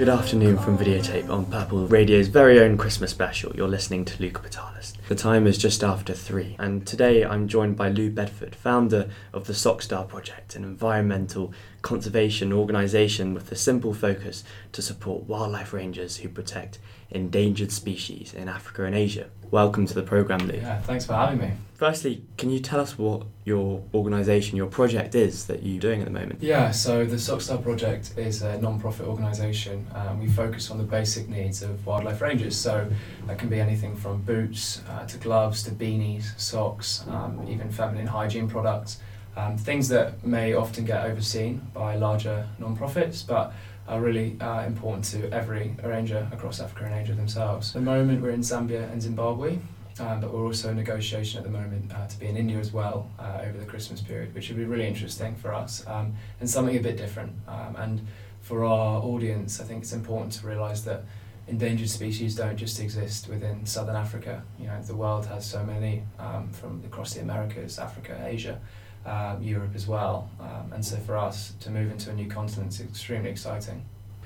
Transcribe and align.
Good 0.00 0.08
afternoon 0.08 0.56
from 0.56 0.78
Videotape 0.78 1.28
on 1.28 1.44
Purple 1.44 1.86
Radio's 1.86 2.28
very 2.28 2.58
own 2.58 2.78
Christmas 2.78 3.10
special. 3.10 3.54
You're 3.54 3.68
listening 3.68 4.06
to 4.06 4.22
Luca 4.22 4.40
Patalis. 4.40 4.94
The 5.08 5.14
time 5.14 5.46
is 5.46 5.58
just 5.58 5.84
after 5.84 6.14
three, 6.14 6.56
and 6.58 6.86
today 6.86 7.22
I'm 7.22 7.46
joined 7.46 7.76
by 7.76 7.90
Lou 7.90 8.08
Bedford, 8.08 8.56
founder 8.56 9.10
of 9.34 9.46
the 9.46 9.52
Sockstar 9.52 10.08
Project, 10.08 10.56
an 10.56 10.64
environmental 10.64 11.52
conservation 11.82 12.50
organisation 12.50 13.34
with 13.34 13.52
a 13.52 13.56
simple 13.56 13.92
focus 13.92 14.42
to 14.72 14.80
support 14.80 15.24
wildlife 15.24 15.74
rangers 15.74 16.16
who 16.16 16.30
protect 16.30 16.78
endangered 17.10 17.70
species 17.70 18.32
in 18.32 18.48
Africa 18.48 18.84
and 18.84 18.94
Asia. 18.94 19.28
Welcome 19.50 19.84
to 19.86 19.94
the 19.94 20.02
programme, 20.02 20.46
Lou. 20.46 20.58
Yeah, 20.58 20.78
thanks 20.82 21.04
for 21.04 21.14
having 21.14 21.40
me. 21.40 21.50
Firstly, 21.74 22.22
can 22.36 22.50
you 22.50 22.60
tell 22.60 22.78
us 22.78 22.96
what 22.96 23.22
your 23.44 23.82
organisation, 23.92 24.56
your 24.56 24.68
project 24.68 25.16
is 25.16 25.46
that 25.46 25.64
you're 25.64 25.80
doing 25.80 26.00
at 26.00 26.04
the 26.04 26.12
moment? 26.12 26.40
Yeah, 26.40 26.70
so 26.70 27.04
the 27.04 27.16
Sockstar 27.16 27.60
Project 27.60 28.12
is 28.16 28.42
a 28.42 28.60
non-profit 28.60 29.08
organisation. 29.08 29.88
Um, 29.92 30.20
we 30.20 30.28
focus 30.28 30.70
on 30.70 30.78
the 30.78 30.84
basic 30.84 31.28
needs 31.28 31.62
of 31.62 31.84
wildlife 31.84 32.20
rangers, 32.20 32.56
so 32.56 32.88
that 33.26 33.38
can 33.38 33.48
be 33.48 33.58
anything 33.58 33.96
from 33.96 34.22
boots 34.22 34.82
uh, 34.88 35.04
to 35.06 35.18
gloves 35.18 35.64
to 35.64 35.72
beanies, 35.72 36.38
socks, 36.38 37.04
um, 37.08 37.44
even 37.48 37.72
feminine 37.72 38.06
hygiene 38.06 38.48
products. 38.48 38.98
Um, 39.36 39.56
things 39.56 39.88
that 39.88 40.24
may 40.24 40.54
often 40.54 40.84
get 40.84 41.04
overseen 41.06 41.62
by 41.74 41.96
larger 41.96 42.46
non-profits, 42.60 43.22
but 43.22 43.52
are 43.91 44.00
really 44.00 44.36
uh, 44.41 44.64
important 44.64 45.05
to 45.05 45.28
every 45.33 45.74
ranger 45.83 46.28
across 46.33 46.60
Africa 46.60 46.84
and 46.84 46.94
Asia 46.94 47.12
themselves. 47.12 47.70
At 47.70 47.84
the 47.84 47.91
moment, 47.91 48.22
we're 48.22 48.30
in 48.30 48.41
Zambia 48.41 48.91
and 48.91 49.02
Zimbabwe, 49.02 49.58
um, 49.98 50.20
but 50.20 50.32
we're 50.32 50.44
also 50.44 50.70
in 50.70 50.77
negotiation 50.77 51.38
at 51.38 51.44
the 51.44 51.50
moment 51.50 51.92
uh, 51.92 52.06
to 52.06 52.19
be 52.19 52.28
in 52.28 52.36
India 52.36 52.58
as 52.58 52.72
well 52.72 53.10
uh, 53.19 53.41
over 53.42 53.58
the 53.58 53.66
Christmas 53.66 54.00
period, 54.00 54.32
which 54.32 54.48
would 54.48 54.56
be 54.56 54.64
really 54.64 54.86
interesting 54.86 55.34
for 55.34 55.52
us 55.52 55.84
um, 55.88 56.14
and 56.38 56.48
something 56.48 56.77
a 56.77 56.80
bit 56.80 56.97
different. 56.97 57.32
Um, 57.48 57.74
and 57.77 58.06
for 58.41 58.64
our 58.64 59.03
audience, 59.03 59.60
I 59.60 59.64
think 59.64 59.82
it's 59.82 59.93
important 59.93 60.32
to 60.34 60.47
realise 60.47 60.82
that 60.82 61.03
endangered 61.48 61.91
species 61.91 62.37
don't 62.37 62.56
just 62.56 62.78
exist 62.78 63.28
within 63.28 63.66
southern 63.66 63.97
Africa. 63.97 64.44
You 64.60 64.69
know, 64.69 64.81
the 64.81 64.94
world 64.94 65.26
has 65.26 65.44
so 65.44 65.64
many 65.64 66.04
um, 66.20 66.50
from 66.53 66.81
across 66.87 67.14
the 67.14 67.22
Americas, 67.22 67.81
Africa, 67.81 68.16
Asia 68.25 68.60
um, 69.06 69.43
Europe 69.43 69.72
as 69.75 69.87
well. 69.87 70.31
Um, 70.41 70.72
and 70.72 70.84
so 70.84 70.97
for 70.97 71.16
us 71.16 71.55
to 71.61 71.71
move 71.71 71.91
into 71.91 72.11
a 72.11 72.15
new 72.15 72.28
continent 72.28 72.72
is 72.72 72.81
extremely 72.81 73.31
exciting. 73.31 73.84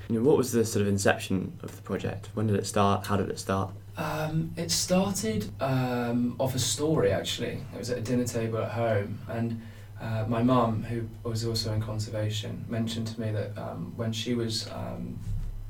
You 0.09 0.19
know, 0.19 0.27
what 0.27 0.37
was 0.37 0.51
the 0.51 0.63
sort 0.63 0.81
of 0.81 0.87
inception 0.87 1.57
of 1.63 1.75
the 1.75 1.81
project? 1.81 2.29
When 2.33 2.47
did 2.47 2.55
it 2.57 2.67
start? 2.67 3.07
How 3.07 3.17
did 3.17 3.29
it 3.29 3.39
start? 3.39 3.71
Um, 3.97 4.51
it 4.57 4.71
started 4.71 5.49
um, 5.61 6.35
off 6.37 6.53
a 6.53 6.59
story 6.59 7.11
actually. 7.11 7.63
It 7.73 7.77
was 7.77 7.89
at 7.89 7.97
a 7.97 8.01
dinner 8.01 8.25
table 8.25 8.59
at 8.59 8.71
home, 8.71 9.19
and 9.29 9.61
uh, 10.01 10.25
my 10.27 10.43
mum, 10.43 10.83
who 10.83 11.07
was 11.27 11.45
also 11.45 11.73
in 11.73 11.81
conservation, 11.81 12.65
mentioned 12.67 13.07
to 13.07 13.21
me 13.21 13.31
that 13.31 13.57
um, 13.57 13.93
when 13.95 14.11
she 14.11 14.35
was 14.35 14.69
um, 14.71 15.17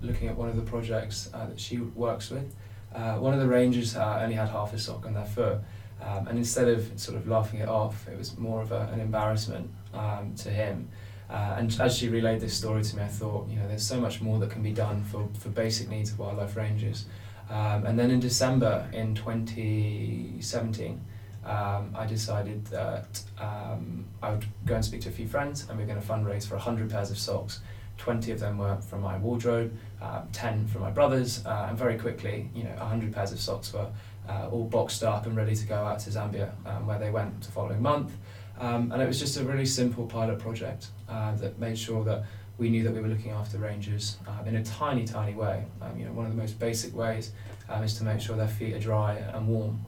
looking 0.02 0.28
at 0.28 0.36
one 0.36 0.50
of 0.50 0.56
the 0.56 0.64
projects 0.64 1.30
uh, 1.34 1.46
that 1.46 1.60
she 1.60 1.78
works 1.78 2.32
with, 2.32 2.56
uh, 2.94 3.16
one 3.16 3.34
of 3.34 3.40
the 3.40 3.48
rangers 3.48 3.96
uh, 3.96 4.20
only 4.22 4.36
had 4.36 4.50
half 4.50 4.74
a 4.74 4.80
sock 4.80 5.06
on 5.06 5.14
their 5.14 5.26
foot. 5.26 5.60
Um, 6.02 6.28
and 6.28 6.38
instead 6.38 6.68
of 6.68 6.92
sort 7.00 7.18
of 7.18 7.28
laughing 7.28 7.62
it 7.62 7.70
off, 7.70 8.08
it 8.08 8.18
was 8.18 8.38
more 8.38 8.62
of 8.62 8.72
a, 8.72 8.90
an 8.94 9.00
embarrassment 9.00 9.70
um, 9.94 10.36
to 10.36 10.50
him. 10.50 10.90
Uh, 11.30 11.56
and 11.58 11.76
as 11.80 11.98
she 11.98 12.10
relayed 12.10 12.40
this 12.40 12.54
story 12.54 12.84
to 12.84 12.96
me, 12.96 13.04
I 13.04 13.08
thought, 13.08 13.50
you 13.50 13.58
know, 13.58 13.68
there's 13.68 13.86
so 13.86 14.00
much 14.00 14.22
more 14.22 14.38
that 14.40 14.50
can 14.52 14.62
be 14.62 14.72
done 14.72 15.04
for, 15.04 15.28
for 15.40 15.50
basic 15.50 15.90
needs 15.90 16.12
of 16.12 16.20
wildlife 16.20 16.56
rangers. 16.56 17.06
Um, 17.50 17.86
and 17.86 17.98
then 17.98 18.12
in 18.12 18.20
December 18.20 18.88
in 18.94 19.16
2017, 19.16 21.02
um, 21.46 21.96
I 21.96 22.06
decided 22.08 22.66
that 22.66 23.22
um, 23.40 24.06
I 24.22 24.32
would 24.32 24.46
go 24.66 24.76
and 24.76 24.86
speak 24.86 25.02
to 25.02 25.10
a 25.10 25.12
few 25.12 25.28
friends 25.28 25.68
and 25.70 25.78
we 25.78 25.84
are 25.84 25.88
going 25.88 26.02
to 26.02 26.08
fundraise 26.08 26.48
for 26.48 26.56
100 26.56 26.90
pairs 26.90 27.12
of 27.12 27.18
socks. 27.18 27.62
20 27.98 28.32
of 28.32 28.40
them 28.40 28.58
were 28.58 28.76
from 28.78 29.02
my 29.02 29.18
wardrobe, 29.18 29.72
uh, 30.02 30.24
10 30.34 30.68
from 30.68 30.82
my 30.82 30.92
brother's, 30.92 31.46
uh, 31.46 31.68
and 31.70 31.78
very 31.78 31.98
quickly, 31.98 32.50
you 32.54 32.64
know, 32.64 32.76
100 32.78 33.14
pairs 33.14 33.32
of 33.32 33.40
socks 33.40 33.72
were 33.74 33.88
uh, 34.30 34.50
all 34.52 34.66
boxed 34.66 35.04
up 35.04 35.26
and 35.26 35.36
ready 35.36 35.56
to 35.56 35.66
go 35.66 35.76
out 35.76 36.00
to 36.00 36.10
Zambia, 36.10 36.52
um, 36.66 36.88
where 36.88 37.00
they 37.00 37.10
went 37.10 37.42
the 37.42 37.52
following 37.52 37.82
month. 37.82 38.12
Um, 38.60 38.92
and 38.92 39.02
it 39.02 39.08
was 39.08 39.20
just 39.20 39.38
a 39.38 39.44
really 39.44 39.66
simple 39.66 40.06
pilot 40.06 40.40
project 40.40 40.88
uh, 41.10 41.36
that 41.36 41.60
made 41.60 41.78
sure 41.78 42.04
that 42.06 42.24
we 42.58 42.70
knew 42.70 42.84
that 42.84 42.94
we 42.94 43.02
were 43.02 43.10
looking 43.10 43.32
after 43.32 43.58
rangers 43.58 44.18
um, 44.28 44.48
in 44.48 44.56
a 44.56 44.64
tiny, 44.64 45.06
tiny 45.06 45.34
way. 45.34 45.66
Um, 45.82 46.00
you 46.00 46.06
know, 46.06 46.14
one 46.14 46.26
of 46.26 46.32
the 46.32 46.42
most 46.42 46.58
basic 46.58 46.96
ways 46.96 47.32
um, 47.68 47.84
is 47.84 47.98
to 47.98 48.06
make 48.06 48.22
sure 48.22 48.38
their 48.38 48.48
feet 48.48 48.74
are 48.74 48.80
dry 48.80 49.16
and 49.16 49.48
warm 49.48 49.86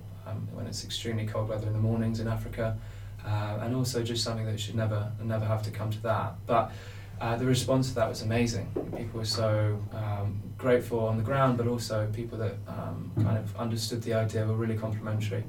when 0.54 0.68
it's 0.68 0.84
extremely 0.84 1.25
cold 1.25 1.50
weather 1.50 1.68
in 1.68 1.74
the 1.74 1.80
mornings 1.80 2.19
in 2.19 2.28
Africa, 2.28 2.78
uh, 3.25 3.59
and 3.62 3.75
also 3.75 4.04
just 4.04 4.24
something 4.24 4.46
that 4.46 4.59
should 4.59 4.75
never, 4.75 5.12
never 5.24 5.46
have 5.46 5.64
to 5.64 5.72
come 5.72 5.90
to 5.92 6.02
that. 6.02 6.36
But 6.46 6.72
uh, 7.20 7.36
the 7.36 7.46
response 7.46 7.90
to 7.90 7.96
that 7.96 8.10
was 8.10 8.22
amazing. 8.22 8.70
People 8.96 9.20
were 9.20 9.26
so 9.26 9.80
um, 9.94 10.42
grateful 10.58 11.00
on 11.00 11.18
the 11.18 11.24
ground, 11.24 11.58
but 11.58 11.68
also 11.68 12.08
people 12.14 12.38
that 12.38 12.56
um, 12.68 13.12
kind 13.16 13.38
of 13.38 13.56
understood 13.58 14.02
the 14.04 14.14
idea 14.14 14.46
were 14.46 14.56
really 14.56 14.78
complimentary. 14.78 15.44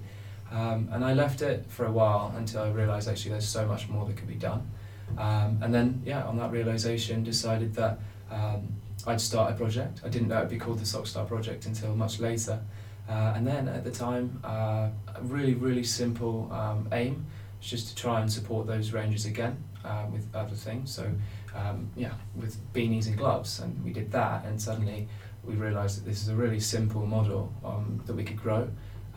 Um, 0.50 0.88
and 0.92 1.04
I 1.04 1.12
left 1.12 1.42
it 1.42 1.66
for 1.68 1.86
a 1.86 1.92
while 1.92 2.32
until 2.36 2.62
I 2.62 2.70
realised 2.70 3.08
actually 3.08 3.32
there's 3.32 3.48
so 3.48 3.66
much 3.66 3.88
more 3.88 4.06
that 4.06 4.16
could 4.16 4.28
be 4.28 4.34
done. 4.34 4.70
Um, 5.16 5.58
and 5.62 5.74
then, 5.74 6.02
yeah, 6.04 6.24
on 6.24 6.36
that 6.38 6.50
realisation, 6.50 7.22
decided 7.22 7.74
that 7.74 7.98
um, 8.30 8.68
I'd 9.06 9.20
start 9.20 9.52
a 9.52 9.54
project. 9.54 10.00
I 10.04 10.08
didn't 10.08 10.28
know 10.28 10.38
it'd 10.38 10.50
be 10.50 10.58
called 10.58 10.78
the 10.78 10.84
Sockstar 10.84 11.26
Project 11.26 11.66
until 11.66 11.94
much 11.94 12.18
later. 12.18 12.60
Uh, 13.08 13.32
and 13.36 13.46
then 13.46 13.68
at 13.68 13.84
the 13.84 13.90
time, 13.90 14.40
uh, 14.44 14.88
a 15.14 15.22
really, 15.22 15.54
really 15.54 15.84
simple 15.84 16.50
um, 16.52 16.88
aim 16.92 17.26
was 17.58 17.70
just 17.70 17.88
to 17.88 17.94
try 17.94 18.20
and 18.20 18.30
support 18.30 18.66
those 18.66 18.92
rangers 18.92 19.24
again 19.24 19.62
uh, 19.84 20.04
with 20.12 20.26
other 20.34 20.54
things. 20.54 20.94
So 20.94 21.10
um, 21.54 21.90
yeah, 21.96 22.12
with 22.34 22.56
beanies 22.72 23.06
and 23.06 23.16
gloves, 23.16 23.60
and 23.60 23.84
we 23.84 23.92
did 23.92 24.10
that, 24.12 24.44
and 24.44 24.60
suddenly 24.60 25.08
we 25.44 25.54
realised 25.54 25.98
that 25.98 26.08
this 26.08 26.22
is 26.22 26.28
a 26.28 26.34
really 26.34 26.60
simple 26.60 27.06
model 27.06 27.52
um, 27.64 28.02
that 28.06 28.14
we 28.14 28.24
could 28.24 28.40
grow, 28.40 28.68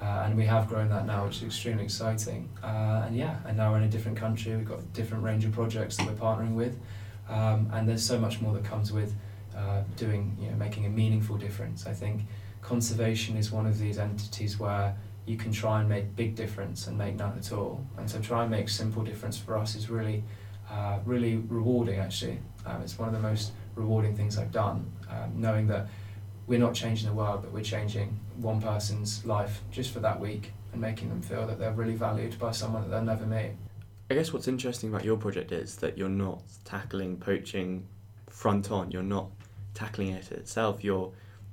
uh, 0.01 0.23
and 0.25 0.35
we 0.35 0.45
have 0.45 0.67
grown 0.67 0.89
that 0.89 1.05
now, 1.05 1.25
which 1.25 1.37
is 1.37 1.43
extremely 1.43 1.83
exciting. 1.83 2.49
Uh, 2.63 3.03
and 3.05 3.15
yeah, 3.15 3.37
and 3.45 3.57
now 3.57 3.71
we're 3.71 3.77
in 3.77 3.83
a 3.83 3.89
different 3.89 4.17
country. 4.17 4.55
We've 4.55 4.67
got 4.67 4.79
a 4.79 4.93
different 4.93 5.23
range 5.23 5.45
of 5.45 5.51
projects 5.51 5.97
that 5.97 6.07
we're 6.07 6.13
partnering 6.13 6.55
with, 6.55 6.79
um, 7.29 7.69
and 7.73 7.87
there's 7.87 8.05
so 8.05 8.19
much 8.19 8.41
more 8.41 8.53
that 8.53 8.63
comes 8.63 8.91
with 8.91 9.13
uh, 9.55 9.83
doing, 9.97 10.35
you 10.39 10.49
know, 10.49 10.55
making 10.55 10.85
a 10.85 10.89
meaningful 10.89 11.37
difference. 11.37 11.85
I 11.85 11.93
think 11.93 12.21
conservation 12.61 13.37
is 13.37 13.51
one 13.51 13.65
of 13.65 13.79
these 13.79 13.97
entities 13.97 14.59
where 14.59 14.95
you 15.25 15.37
can 15.37 15.51
try 15.51 15.79
and 15.79 15.89
make 15.89 16.15
big 16.15 16.35
difference 16.35 16.87
and 16.87 16.97
make 16.97 17.15
none 17.15 17.37
at 17.37 17.51
all. 17.51 17.85
And 17.97 18.09
so 18.09 18.19
try 18.19 18.41
and 18.43 18.51
make 18.51 18.69
simple 18.69 19.03
difference 19.03 19.37
for 19.37 19.57
us 19.57 19.75
is 19.75 19.89
really 19.89 20.23
uh, 20.71 20.99
really 21.05 21.37
rewarding 21.37 21.99
actually. 21.99 22.39
Um, 22.65 22.81
it's 22.81 22.97
one 22.97 23.09
of 23.09 23.13
the 23.13 23.19
most 23.19 23.51
rewarding 23.75 24.15
things 24.15 24.37
I've 24.37 24.51
done, 24.51 24.89
um, 25.09 25.33
knowing 25.35 25.67
that 25.67 25.87
we're 26.47 26.59
not 26.59 26.73
changing 26.73 27.07
the 27.07 27.13
world, 27.13 27.41
but 27.41 27.51
we're 27.51 27.63
changing 27.63 28.19
one 28.37 28.61
person's 28.61 29.25
life 29.25 29.61
just 29.71 29.91
for 29.91 29.99
that 29.99 30.19
week 30.19 30.51
and 30.71 30.81
making 30.81 31.09
them 31.09 31.21
feel 31.21 31.45
that 31.47 31.59
they're 31.59 31.73
really 31.73 31.95
valued 31.95 32.37
by 32.39 32.51
someone 32.51 32.83
that 32.83 32.89
they'll 32.89 33.03
never 33.03 33.25
meet. 33.25 33.51
I 34.09 34.13
guess 34.13 34.33
what's 34.33 34.47
interesting 34.47 34.89
about 34.89 35.05
your 35.05 35.17
project 35.17 35.51
is 35.51 35.77
that 35.77 35.97
you're 35.97 36.09
not 36.09 36.41
tackling 36.65 37.17
poaching 37.17 37.87
front 38.29 38.71
on, 38.71 38.91
you're 38.91 39.03
not 39.03 39.29
tackling 39.73 40.09
it 40.09 40.31
itself, 40.31 40.83
you're 40.83 41.11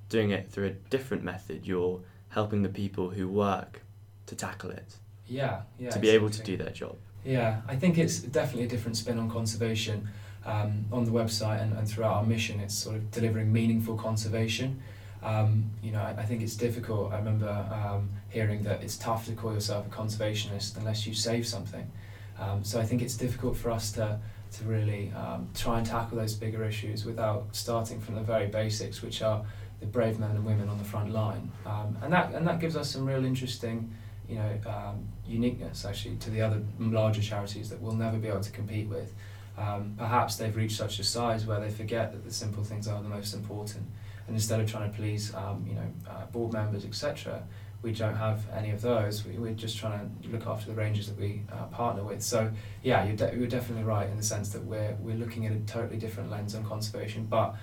doing 0.08 0.30
it 0.30 0.50
through 0.50 0.66
a 0.66 0.70
different 0.70 1.22
method, 1.22 1.66
you're 1.66 2.00
helping 2.30 2.62
the 2.62 2.68
people 2.68 3.10
who 3.10 3.28
work 3.28 3.82
to 4.26 4.34
tackle 4.34 4.70
it. 4.70 4.96
Yeah, 5.26 5.62
yeah. 5.78 5.90
to 5.90 5.98
be 5.98 6.08
able 6.08 6.30
to 6.30 6.42
do 6.42 6.56
their 6.56 6.70
job. 6.70 6.96
Yeah, 7.24 7.60
I 7.68 7.76
think 7.76 7.98
it's 7.98 8.20
definitely 8.20 8.64
a 8.64 8.68
different 8.68 8.96
spin 8.96 9.18
on 9.18 9.30
conservation. 9.30 10.08
Um, 10.46 10.86
on 10.92 11.04
the 11.04 11.10
website 11.10 11.60
and, 11.60 11.76
and 11.76 11.86
throughout 11.86 12.14
our 12.14 12.24
mission, 12.24 12.58
it's 12.60 12.74
sort 12.74 12.96
of 12.96 13.10
delivering 13.10 13.52
meaningful 13.52 13.96
conservation. 13.96 14.80
Um, 15.22 15.70
you 15.82 15.92
know, 15.92 16.00
I, 16.00 16.10
I 16.18 16.24
think 16.24 16.42
it's 16.42 16.54
difficult. 16.54 17.12
I 17.12 17.18
remember 17.18 17.48
um, 17.70 18.08
hearing 18.30 18.62
that 18.62 18.82
it's 18.82 18.96
tough 18.96 19.26
to 19.26 19.32
call 19.32 19.52
yourself 19.52 19.86
a 19.86 19.90
conservationist 19.90 20.76
unless 20.78 21.06
you 21.06 21.12
save 21.12 21.46
something. 21.46 21.90
Um, 22.38 22.64
so 22.64 22.80
I 22.80 22.84
think 22.84 23.02
it's 23.02 23.16
difficult 23.16 23.56
for 23.56 23.70
us 23.70 23.92
to, 23.92 24.18
to 24.52 24.64
really 24.64 25.12
um, 25.12 25.48
try 25.54 25.78
and 25.78 25.86
tackle 25.86 26.16
those 26.16 26.34
bigger 26.34 26.64
issues 26.64 27.04
without 27.04 27.46
starting 27.52 28.00
from 28.00 28.14
the 28.14 28.22
very 28.22 28.46
basics, 28.46 29.02
which 29.02 29.20
are 29.22 29.44
the 29.80 29.86
brave 29.86 30.18
men 30.18 30.30
and 30.30 30.44
women 30.44 30.68
on 30.68 30.78
the 30.78 30.84
front 30.84 31.12
line. 31.12 31.50
Um, 31.66 31.96
and, 32.02 32.12
that, 32.12 32.32
and 32.32 32.46
that 32.46 32.60
gives 32.60 32.76
us 32.76 32.90
some 32.90 33.04
real 33.04 33.24
interesting 33.24 33.92
you 34.28 34.36
know, 34.36 34.58
um, 34.66 35.08
uniqueness 35.26 35.84
actually 35.84 36.16
to 36.16 36.30
the 36.30 36.42
other 36.42 36.62
larger 36.78 37.22
charities 37.22 37.70
that 37.70 37.80
we'll 37.80 37.94
never 37.94 38.18
be 38.18 38.28
able 38.28 38.40
to 38.40 38.50
compete 38.50 38.88
with. 38.88 39.14
Um, 39.56 39.94
perhaps 39.98 40.36
they've 40.36 40.54
reached 40.54 40.76
such 40.76 40.98
a 40.98 41.04
size 41.04 41.46
where 41.46 41.58
they 41.58 41.70
forget 41.70 42.12
that 42.12 42.24
the 42.24 42.32
simple 42.32 42.62
things 42.62 42.86
are 42.86 43.02
the 43.02 43.08
most 43.08 43.34
important. 43.34 43.86
And 44.26 44.36
instead 44.36 44.60
of 44.60 44.70
trying 44.70 44.90
to 44.90 44.96
please, 44.96 45.34
um, 45.34 45.64
you 45.66 45.74
know, 45.74 45.90
uh, 46.08 46.26
board 46.26 46.52
members, 46.52 46.84
etc., 46.84 47.42
we 47.80 47.92
don't 47.92 48.16
have 48.16 48.42
any 48.54 48.70
of 48.70 48.82
those. 48.82 49.24
We, 49.24 49.38
we're 49.38 49.54
just 49.54 49.78
trying 49.78 49.98
to 50.22 50.28
look 50.28 50.46
after 50.46 50.66
the 50.66 50.74
ranges 50.74 51.06
that 51.08 51.18
we 51.18 51.42
uh, 51.50 51.64
partner 51.66 52.02
with. 52.02 52.22
So, 52.22 52.50
yeah, 52.82 53.04
you're, 53.04 53.16
de- 53.16 53.36
you're 53.36 53.46
definitely 53.46 53.84
right 53.84 54.08
in 54.08 54.16
the 54.16 54.22
sense 54.22 54.50
that 54.50 54.64
we're, 54.64 54.96
we're 55.00 55.16
looking 55.16 55.46
at 55.46 55.52
a 55.52 55.58
totally 55.60 55.98
different 55.98 56.30
lens 56.30 56.54
on 56.54 56.64
conservation, 56.64 57.26
but 57.26 57.54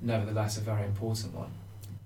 nevertheless 0.00 0.58
a 0.58 0.60
very 0.60 0.84
important 0.84 1.34
one. 1.34 1.50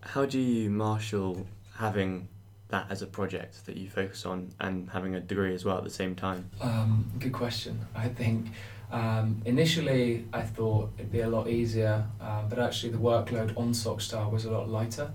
How 0.00 0.24
do 0.24 0.38
you 0.38 0.70
marshal 0.70 1.46
having 1.76 2.28
that 2.68 2.86
as 2.90 3.02
a 3.02 3.06
project 3.06 3.66
that 3.66 3.76
you 3.76 3.88
focus 3.88 4.26
on 4.26 4.52
and 4.60 4.90
having 4.90 5.14
a 5.14 5.20
degree 5.20 5.54
as 5.54 5.64
well 5.64 5.78
at 5.78 5.84
the 5.84 5.90
same 5.90 6.14
time? 6.14 6.50
Um, 6.60 7.10
good 7.18 7.32
question. 7.32 7.86
I 7.94 8.08
think 8.08 8.48
um, 8.90 9.42
initially 9.44 10.26
I 10.32 10.42
thought 10.42 10.90
it'd 10.98 11.12
be 11.12 11.20
a 11.20 11.28
lot 11.28 11.48
easier, 11.48 12.04
um, 12.20 12.48
but 12.48 12.58
actually 12.58 12.90
the 12.90 12.98
workload 12.98 13.56
on 13.56 13.72
Sockstar 13.72 14.30
was 14.30 14.44
a 14.44 14.50
lot 14.50 14.68
lighter. 14.68 15.12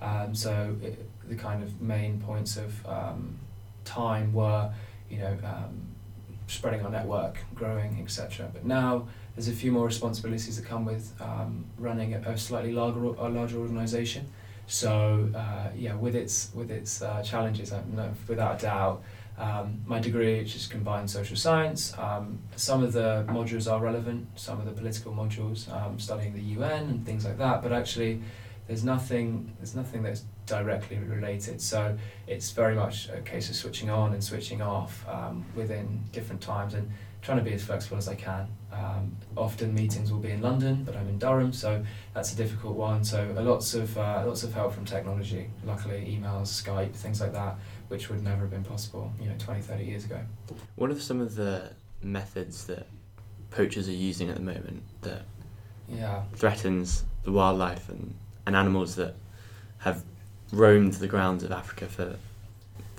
Um, 0.00 0.34
so 0.34 0.76
it, 0.82 1.06
the 1.28 1.36
kind 1.36 1.62
of 1.62 1.80
main 1.80 2.20
points 2.20 2.56
of 2.56 2.86
um, 2.86 3.38
time 3.84 4.32
were, 4.32 4.72
you 5.08 5.18
know, 5.18 5.36
um, 5.44 5.92
spreading 6.46 6.84
our 6.84 6.90
network, 6.90 7.38
growing, 7.54 7.98
etc. 8.02 8.50
But 8.52 8.64
now 8.64 9.08
there's 9.34 9.48
a 9.48 9.52
few 9.52 9.72
more 9.72 9.86
responsibilities 9.86 10.56
that 10.56 10.66
come 10.66 10.84
with 10.84 11.12
um, 11.20 11.64
running 11.78 12.14
a, 12.14 12.18
a 12.20 12.38
slightly 12.38 12.72
larger, 12.72 13.00
a 13.00 13.28
larger 13.28 13.58
organisation. 13.58 14.26
So 14.72 15.28
uh, 15.34 15.68
yeah, 15.76 15.94
with 15.96 16.16
its 16.16 16.50
with 16.54 16.70
its 16.70 17.02
uh, 17.02 17.22
challenges, 17.22 17.74
without 18.26 18.58
a 18.58 18.62
doubt. 18.62 19.02
Um, 19.38 19.80
my 19.86 19.98
degree, 19.98 20.38
which 20.38 20.54
is 20.54 20.66
combined 20.66 21.10
social 21.10 21.36
science, 21.36 21.96
um, 21.98 22.38
some 22.56 22.82
of 22.82 22.92
the 22.92 23.24
modules 23.28 23.70
are 23.70 23.80
relevant, 23.80 24.28
some 24.36 24.60
of 24.60 24.66
the 24.66 24.72
political 24.72 25.12
modules, 25.12 25.70
um, 25.72 25.98
studying 25.98 26.34
the 26.34 26.42
UN 26.56 26.82
and 26.90 27.06
things 27.06 27.24
like 27.24 27.38
that. 27.38 27.62
But 27.62 27.72
actually, 27.72 28.22
there's 28.66 28.84
nothing 28.84 29.52
there's 29.58 29.74
nothing 29.74 30.02
that's 30.02 30.24
directly 30.46 30.98
related. 30.98 31.60
So 31.60 31.98
it's 32.26 32.50
very 32.52 32.74
much 32.74 33.10
a 33.10 33.20
case 33.20 33.50
of 33.50 33.56
switching 33.56 33.90
on 33.90 34.14
and 34.14 34.24
switching 34.24 34.62
off 34.62 35.06
um, 35.06 35.44
within 35.54 36.04
different 36.12 36.40
times 36.40 36.72
and 36.72 36.90
trying 37.22 37.38
to 37.38 37.44
be 37.44 37.52
as 37.52 37.62
flexible 37.64 37.96
as 37.96 38.08
I 38.08 38.14
can. 38.16 38.48
Um, 38.72 39.16
often 39.36 39.74
meetings 39.74 40.10
will 40.10 40.18
be 40.18 40.30
in 40.32 40.42
London, 40.42 40.82
but 40.84 40.96
I'm 40.96 41.08
in 41.08 41.18
Durham, 41.18 41.52
so 41.52 41.84
that's 42.14 42.32
a 42.32 42.36
difficult 42.36 42.74
one. 42.74 43.04
So 43.04 43.32
a 43.36 43.40
lots 43.40 43.74
of 43.74 43.96
uh, 43.96 44.24
lots 44.26 44.42
of 44.42 44.52
help 44.52 44.74
from 44.74 44.84
technology. 44.84 45.48
Luckily, 45.64 46.00
emails, 46.20 46.48
Skype, 46.48 46.92
things 46.94 47.20
like 47.20 47.32
that, 47.32 47.56
which 47.88 48.10
would 48.10 48.22
never 48.24 48.40
have 48.42 48.50
been 48.50 48.64
possible, 48.64 49.12
you 49.20 49.28
know, 49.28 49.34
20, 49.38 49.60
30 49.60 49.84
years 49.84 50.04
ago. 50.04 50.20
What 50.76 50.90
are 50.90 50.98
some 50.98 51.20
of 51.20 51.34
the 51.36 51.70
methods 52.02 52.64
that 52.66 52.86
poachers 53.50 53.88
are 53.88 53.92
using 53.92 54.28
at 54.28 54.36
the 54.36 54.42
moment 54.42 54.82
that 55.02 55.22
Yeah. 55.88 56.22
threatens 56.34 57.04
the 57.22 57.30
wildlife 57.30 57.88
and, 57.88 58.14
and 58.46 58.56
animals 58.56 58.96
that 58.96 59.14
have 59.78 60.02
roamed 60.52 60.94
the 60.94 61.06
grounds 61.06 61.44
of 61.44 61.52
Africa 61.52 61.86
for, 61.86 62.16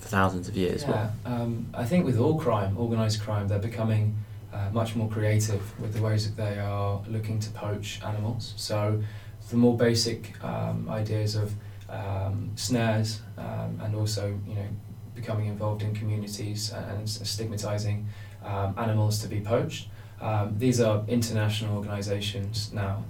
for 0.04 0.10
thousands 0.10 0.48
of 0.48 0.56
years? 0.56 0.84
Yeah, 0.86 1.10
um, 1.24 1.66
I 1.72 1.84
think 1.84 2.04
with 2.04 2.18
all 2.18 2.38
crime, 2.38 2.76
organised 2.76 3.22
crime, 3.22 3.48
they're 3.48 3.58
becoming 3.58 4.14
uh, 4.52 4.68
much 4.70 4.94
more 4.94 5.08
creative 5.08 5.62
with 5.80 5.94
the 5.94 6.02
ways 6.02 6.28
that 6.28 6.36
they 6.36 6.58
are 6.60 7.00
looking 7.08 7.38
to 7.40 7.50
poach 7.50 8.00
animals. 8.04 8.52
So, 8.56 9.02
the 9.50 9.56
more 9.56 9.76
basic 9.76 10.42
um, 10.44 10.88
ideas 10.90 11.36
of 11.36 11.54
um, 11.88 12.50
snares 12.54 13.22
um, 13.38 13.80
and 13.82 13.94
also, 13.94 14.38
you 14.46 14.54
know, 14.54 14.68
becoming 15.14 15.46
involved 15.46 15.82
in 15.82 15.94
communities 15.94 16.72
and 16.72 17.08
stigmatizing 17.08 18.06
um, 18.44 18.74
animals 18.76 19.20
to 19.20 19.28
be 19.28 19.40
poached. 19.40 19.88
Um, 20.20 20.54
these 20.58 20.80
are 20.80 21.04
international 21.08 21.76
organisations 21.76 22.72
now. 22.72 23.04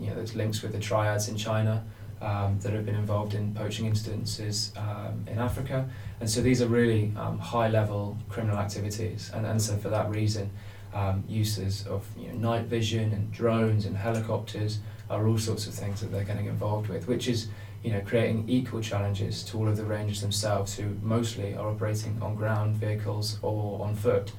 You 0.00 0.08
know, 0.08 0.16
there's 0.16 0.34
links 0.34 0.62
with 0.62 0.72
the 0.72 0.80
triads 0.80 1.28
in 1.28 1.36
China 1.36 1.84
um, 2.20 2.58
that 2.60 2.72
have 2.72 2.86
been 2.86 2.94
involved 2.94 3.34
in 3.34 3.54
poaching 3.54 3.90
incidences 3.90 4.76
um, 4.76 5.24
in 5.26 5.38
Africa. 5.38 5.88
And 6.20 6.28
so 6.28 6.40
these 6.40 6.62
are 6.62 6.66
really 6.66 7.12
um, 7.16 7.38
high 7.38 7.68
level 7.68 8.16
criminal 8.28 8.58
activities. 8.58 9.30
And, 9.34 9.46
and 9.46 9.60
so 9.60 9.76
for 9.76 9.90
that 9.90 10.08
reason, 10.10 10.50
um, 10.94 11.24
uses 11.28 11.86
of 11.86 12.06
you 12.18 12.28
know, 12.28 12.52
night 12.52 12.64
vision 12.64 13.12
and 13.12 13.30
drones 13.30 13.84
and 13.84 13.96
helicopters 13.96 14.78
are 15.10 15.28
all 15.28 15.38
sorts 15.38 15.66
of 15.66 15.74
things 15.74 16.00
that 16.00 16.10
they're 16.10 16.24
getting 16.24 16.46
involved 16.46 16.88
with, 16.88 17.06
which 17.06 17.28
is 17.28 17.48
you 17.82 17.92
know, 17.92 18.00
creating 18.00 18.44
equal 18.48 18.80
challenges 18.80 19.44
to 19.44 19.58
all 19.58 19.68
of 19.68 19.76
the 19.76 19.84
rangers 19.84 20.20
themselves 20.20 20.74
who 20.74 20.96
mostly 21.02 21.54
are 21.54 21.68
operating 21.68 22.20
on 22.22 22.34
ground 22.34 22.74
vehicles 22.76 23.38
or 23.42 23.84
on 23.84 23.94
foot. 23.94 24.32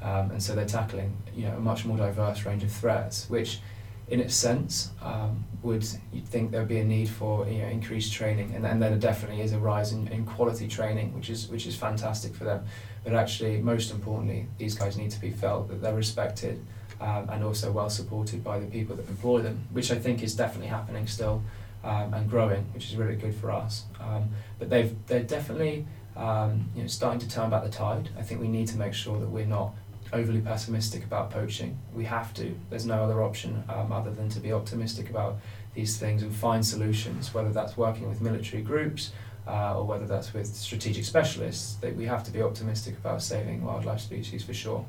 Um, 0.00 0.30
and 0.30 0.42
so 0.42 0.54
they're 0.54 0.64
tackling 0.66 1.16
you 1.34 1.46
know, 1.46 1.56
a 1.56 1.60
much 1.60 1.84
more 1.84 1.96
diverse 1.96 2.44
range 2.46 2.62
of 2.62 2.70
threats, 2.70 3.28
which 3.28 3.58
in 4.08 4.20
its 4.20 4.34
sense, 4.34 4.90
um, 5.02 5.44
would 5.62 5.86
you'd 6.12 6.28
think 6.28 6.50
there'd 6.50 6.68
be 6.68 6.78
a 6.78 6.84
need 6.84 7.08
for 7.08 7.48
you 7.48 7.62
know, 7.62 7.68
increased 7.68 8.12
training, 8.12 8.52
and, 8.54 8.66
and 8.66 8.80
then 8.82 8.90
there 8.90 9.00
definitely 9.00 9.40
is 9.40 9.52
a 9.52 9.58
rise 9.58 9.92
in, 9.92 10.08
in 10.08 10.26
quality 10.26 10.68
training, 10.68 11.14
which 11.14 11.30
is 11.30 11.48
which 11.48 11.66
is 11.66 11.74
fantastic 11.74 12.34
for 12.34 12.44
them. 12.44 12.64
But 13.02 13.14
actually, 13.14 13.58
most 13.60 13.90
importantly, 13.90 14.46
these 14.58 14.74
guys 14.74 14.96
need 14.96 15.10
to 15.12 15.20
be 15.20 15.30
felt 15.30 15.68
that 15.68 15.80
they're 15.80 15.94
respected 15.94 16.64
um, 17.00 17.28
and 17.30 17.42
also 17.44 17.72
well 17.72 17.90
supported 17.90 18.44
by 18.44 18.58
the 18.58 18.66
people 18.66 18.96
that 18.96 19.08
employ 19.08 19.40
them, 19.40 19.66
which 19.72 19.90
I 19.90 19.96
think 19.96 20.22
is 20.22 20.34
definitely 20.34 20.68
happening 20.68 21.06
still 21.06 21.42
um, 21.82 22.14
and 22.14 22.28
growing, 22.28 22.64
which 22.74 22.86
is 22.86 22.96
really 22.96 23.16
good 23.16 23.34
for 23.34 23.50
us. 23.50 23.84
Um, 24.00 24.30
but 24.58 24.70
they've 24.70 24.94
they're 25.06 25.22
definitely 25.22 25.86
um, 26.16 26.66
you 26.74 26.82
know 26.82 26.88
starting 26.88 27.20
to 27.20 27.28
turn 27.28 27.50
back 27.50 27.64
the 27.64 27.70
tide. 27.70 28.10
I 28.18 28.22
think 28.22 28.40
we 28.40 28.48
need 28.48 28.68
to 28.68 28.76
make 28.76 28.94
sure 28.94 29.18
that 29.18 29.28
we're 29.28 29.46
not 29.46 29.74
overly 30.12 30.40
pessimistic 30.40 31.04
about 31.04 31.30
poaching. 31.30 31.78
We 31.94 32.04
have 32.04 32.34
to. 32.34 32.54
There's 32.70 32.86
no 32.86 33.02
other 33.04 33.22
option 33.22 33.64
um, 33.68 33.92
other 33.92 34.10
than 34.10 34.28
to 34.30 34.40
be 34.40 34.52
optimistic 34.52 35.10
about 35.10 35.36
these 35.74 35.96
things 35.96 36.22
and 36.22 36.34
find 36.34 36.64
solutions, 36.64 37.34
whether 37.34 37.52
that's 37.52 37.76
working 37.76 38.08
with 38.08 38.20
military 38.20 38.62
groups 38.62 39.12
uh, 39.46 39.76
or 39.78 39.84
whether 39.84 40.06
that's 40.06 40.32
with 40.32 40.46
strategic 40.54 41.04
specialists. 41.04 41.74
That 41.76 41.96
we 41.96 42.06
have 42.06 42.24
to 42.24 42.30
be 42.30 42.42
optimistic 42.42 42.96
about 42.96 43.22
saving 43.22 43.64
wildlife 43.64 44.00
species 44.00 44.44
for 44.44 44.54
sure. 44.54 44.84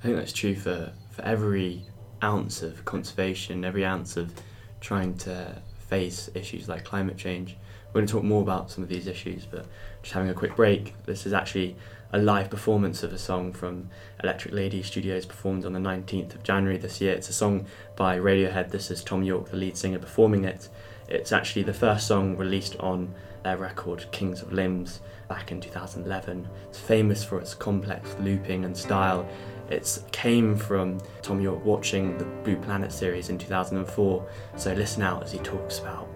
I 0.00 0.02
think 0.06 0.16
that's 0.16 0.32
true 0.32 0.54
for, 0.54 0.92
for 1.10 1.22
every 1.22 1.84
ounce 2.22 2.62
of 2.62 2.84
conservation, 2.84 3.64
every 3.64 3.84
ounce 3.84 4.16
of 4.16 4.32
trying 4.80 5.14
to 5.16 5.60
face 5.78 6.28
issues 6.34 6.68
like 6.68 6.84
climate 6.84 7.16
change. 7.16 7.56
We're 7.88 8.00
going 8.00 8.06
to 8.06 8.12
talk 8.12 8.24
more 8.24 8.42
about 8.42 8.70
some 8.70 8.84
of 8.84 8.90
these 8.90 9.06
issues, 9.06 9.46
but 9.46 9.66
just 10.02 10.12
having 10.12 10.28
a 10.28 10.34
quick 10.34 10.56
break. 10.56 10.94
This 11.06 11.24
is 11.24 11.32
actually 11.32 11.76
a 12.12 12.18
live 12.18 12.50
performance 12.50 13.02
of 13.02 13.12
a 13.12 13.18
song 13.18 13.52
from 13.52 13.90
Electric 14.22 14.54
Lady 14.54 14.82
Studios 14.82 15.26
performed 15.26 15.64
on 15.64 15.72
the 15.72 15.80
19th 15.80 16.34
of 16.34 16.42
January 16.42 16.78
this 16.78 17.00
year. 17.00 17.12
It's 17.12 17.28
a 17.28 17.32
song 17.32 17.66
by 17.96 18.18
Radiohead. 18.18 18.70
This 18.70 18.90
is 18.90 19.02
Thom 19.02 19.22
Yorke, 19.22 19.50
the 19.50 19.56
lead 19.56 19.76
singer, 19.76 19.98
performing 19.98 20.44
it. 20.44 20.68
It's 21.08 21.32
actually 21.32 21.62
the 21.62 21.74
first 21.74 22.06
song 22.06 22.36
released 22.36 22.76
on 22.76 23.14
their 23.42 23.56
record 23.56 24.06
Kings 24.12 24.42
of 24.42 24.52
Limbs 24.52 25.00
back 25.28 25.52
in 25.52 25.60
2011. 25.60 26.48
It's 26.68 26.78
famous 26.78 27.24
for 27.24 27.40
its 27.40 27.54
complex 27.54 28.14
looping 28.20 28.64
and 28.64 28.76
style. 28.76 29.28
It 29.68 30.02
came 30.12 30.56
from 30.56 31.00
Thom 31.22 31.40
Yorke 31.40 31.64
watching 31.64 32.16
the 32.18 32.24
Blue 32.24 32.56
Planet 32.56 32.92
series 32.92 33.30
in 33.30 33.38
2004, 33.38 34.28
so 34.56 34.72
listen 34.72 35.02
out 35.02 35.24
as 35.24 35.32
he 35.32 35.38
talks 35.38 35.80
about 35.80 36.08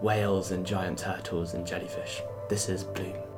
whales 0.00 0.52
and 0.52 0.66
giant 0.66 0.98
turtles 0.98 1.54
and 1.54 1.66
jellyfish. 1.66 2.20
This 2.48 2.68
is 2.68 2.84
Bloom. 2.84 3.31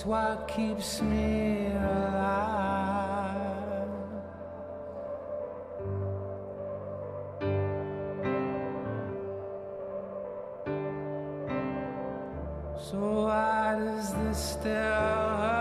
It's 0.00 0.06
what 0.06 0.48
keeps 0.48 1.02
me 1.02 1.66
alive. 1.66 2.56
So 12.78 12.96
why 13.24 13.76
does 13.78 14.14
this 14.14 14.38
still 14.38 14.72
hurt? 14.72 15.59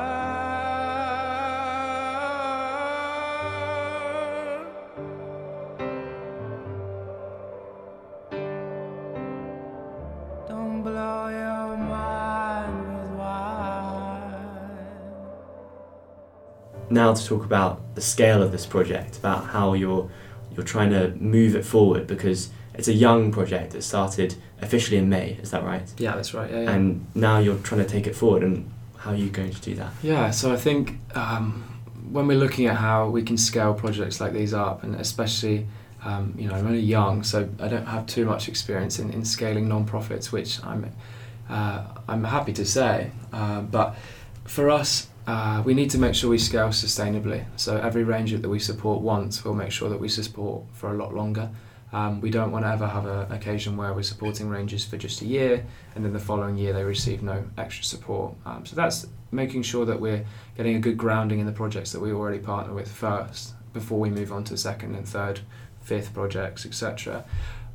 Now 16.90 17.14
to 17.14 17.26
talk 17.26 17.46
about 17.46 17.96
the 17.96 18.02
scale 18.02 18.42
of 18.42 18.52
this 18.52 18.66
project, 18.66 19.18
about 19.18 19.48
how 19.48 19.74
you're 19.74 20.10
you're 20.56 20.66
trying 20.66 20.90
to 20.92 21.12
move 21.16 21.56
it 21.56 21.64
forward 21.64 22.08
because 22.08 22.50
it's 22.74 22.88
a 22.88 22.94
young 22.94 23.32
project. 23.32 23.76
It 23.76 23.84
started 23.84 24.36
officially 24.62 24.98
in 24.98 25.10
May, 25.10 25.38
is 25.42 25.52
that 25.52 25.64
right? 25.64 25.84
Yeah, 25.98 26.16
that's 26.16 26.34
right. 26.34 26.50
Yeah, 26.50 26.62
yeah. 26.62 26.72
And 26.72 27.06
now 27.16 27.40
you're 27.40 27.58
trying 27.58 27.84
to 27.84 27.90
take 27.90 28.08
it 28.08 28.16
forward, 28.16 28.44
and 28.44 28.70
how 28.98 29.12
are 29.12 29.16
you 29.16 29.30
going 29.30 29.52
to 29.52 29.62
do 29.62 29.76
that? 29.76 29.92
Yeah, 30.02 30.32
so 30.32 30.52
I 30.52 30.58
think 30.58 30.98
um, 31.16 31.64
when 32.12 32.28
we're 32.28 32.38
looking 32.38 32.66
at 32.66 32.78
how 32.78 33.10
we 33.10 33.24
can 33.24 33.38
scale 33.38 33.74
projects 33.74 34.20
like 34.20 34.34
these 34.34 34.54
up, 34.54 34.84
and 34.84 34.96
especially, 34.96 35.68
um, 36.04 36.34
you 36.38 36.48
know, 36.48 36.56
I'm 36.56 36.66
only 36.66 36.80
young, 36.80 37.24
so 37.24 37.50
I 37.60 37.68
don't 37.68 37.86
have 37.86 38.06
too 38.08 38.26
much 38.26 38.48
experience 38.48 39.00
in, 39.00 39.12
in 39.12 39.24
scaling 39.26 39.68
non-profits, 39.68 40.32
which 40.32 40.64
I'm, 40.64 40.92
uh, 41.50 41.84
I'm 42.08 42.24
happy 42.24 42.54
to 42.54 42.66
say. 42.66 43.12
Uh, 43.32 43.62
but 43.62 43.96
for 44.46 44.70
us, 44.70 45.08
uh, 45.30 45.62
we 45.64 45.76
need 45.76 45.92
to 45.92 46.00
make 46.00 46.16
sure 46.16 46.28
we 46.28 46.40
scale 46.40 46.70
sustainably. 46.70 47.46
So 47.56 47.78
every 47.78 48.04
ranger 48.04 48.40
that 48.40 48.50
we 48.50 48.58
support 48.58 49.02
once, 49.02 49.46
we'll 49.46 49.54
make 49.54 49.72
sure 49.72 49.88
that 49.88 50.00
we 50.00 50.10
support 50.10 50.64
for 50.74 50.92
a 50.92 50.98
lot 50.98 51.14
longer. 51.14 51.52
Um, 51.94 52.20
we 52.20 52.32
don't 52.32 52.52
want 52.52 52.66
to 52.66 52.72
ever 52.72 52.88
have 52.88 53.06
an 53.06 53.32
occasion 53.32 53.78
where 53.78 53.94
we're 53.94 54.02
supporting 54.02 54.50
rangers 54.50 54.84
for 54.84 54.98
just 54.98 55.22
a 55.22 55.28
year 55.28 55.64
and 55.94 56.04
then 56.04 56.14
the 56.14 56.20
following 56.20 56.58
year 56.58 56.74
they 56.74 56.84
receive 56.84 57.22
no 57.22 57.46
extra 57.60 57.86
support. 57.86 58.34
Um, 58.44 58.66
so 58.66 58.76
that's 58.76 59.06
making 59.32 59.62
sure 59.62 59.86
that 59.86 60.02
we're 60.02 60.26
getting 60.58 60.76
a 60.78 60.80
good 60.80 60.98
grounding 60.98 61.40
in 61.40 61.46
the 61.46 61.52
projects 61.52 61.92
that 61.92 62.00
we 62.00 62.12
already 62.12 62.40
partner 62.40 62.74
with 62.74 62.92
first 62.92 63.54
before 63.72 64.00
we 64.00 64.10
move 64.10 64.32
on 64.32 64.44
to 64.46 64.58
second 64.58 64.96
and 64.96 65.08
third, 65.08 65.42
fifth 65.82 66.12
projects, 66.12 66.66
etc. 66.66 67.24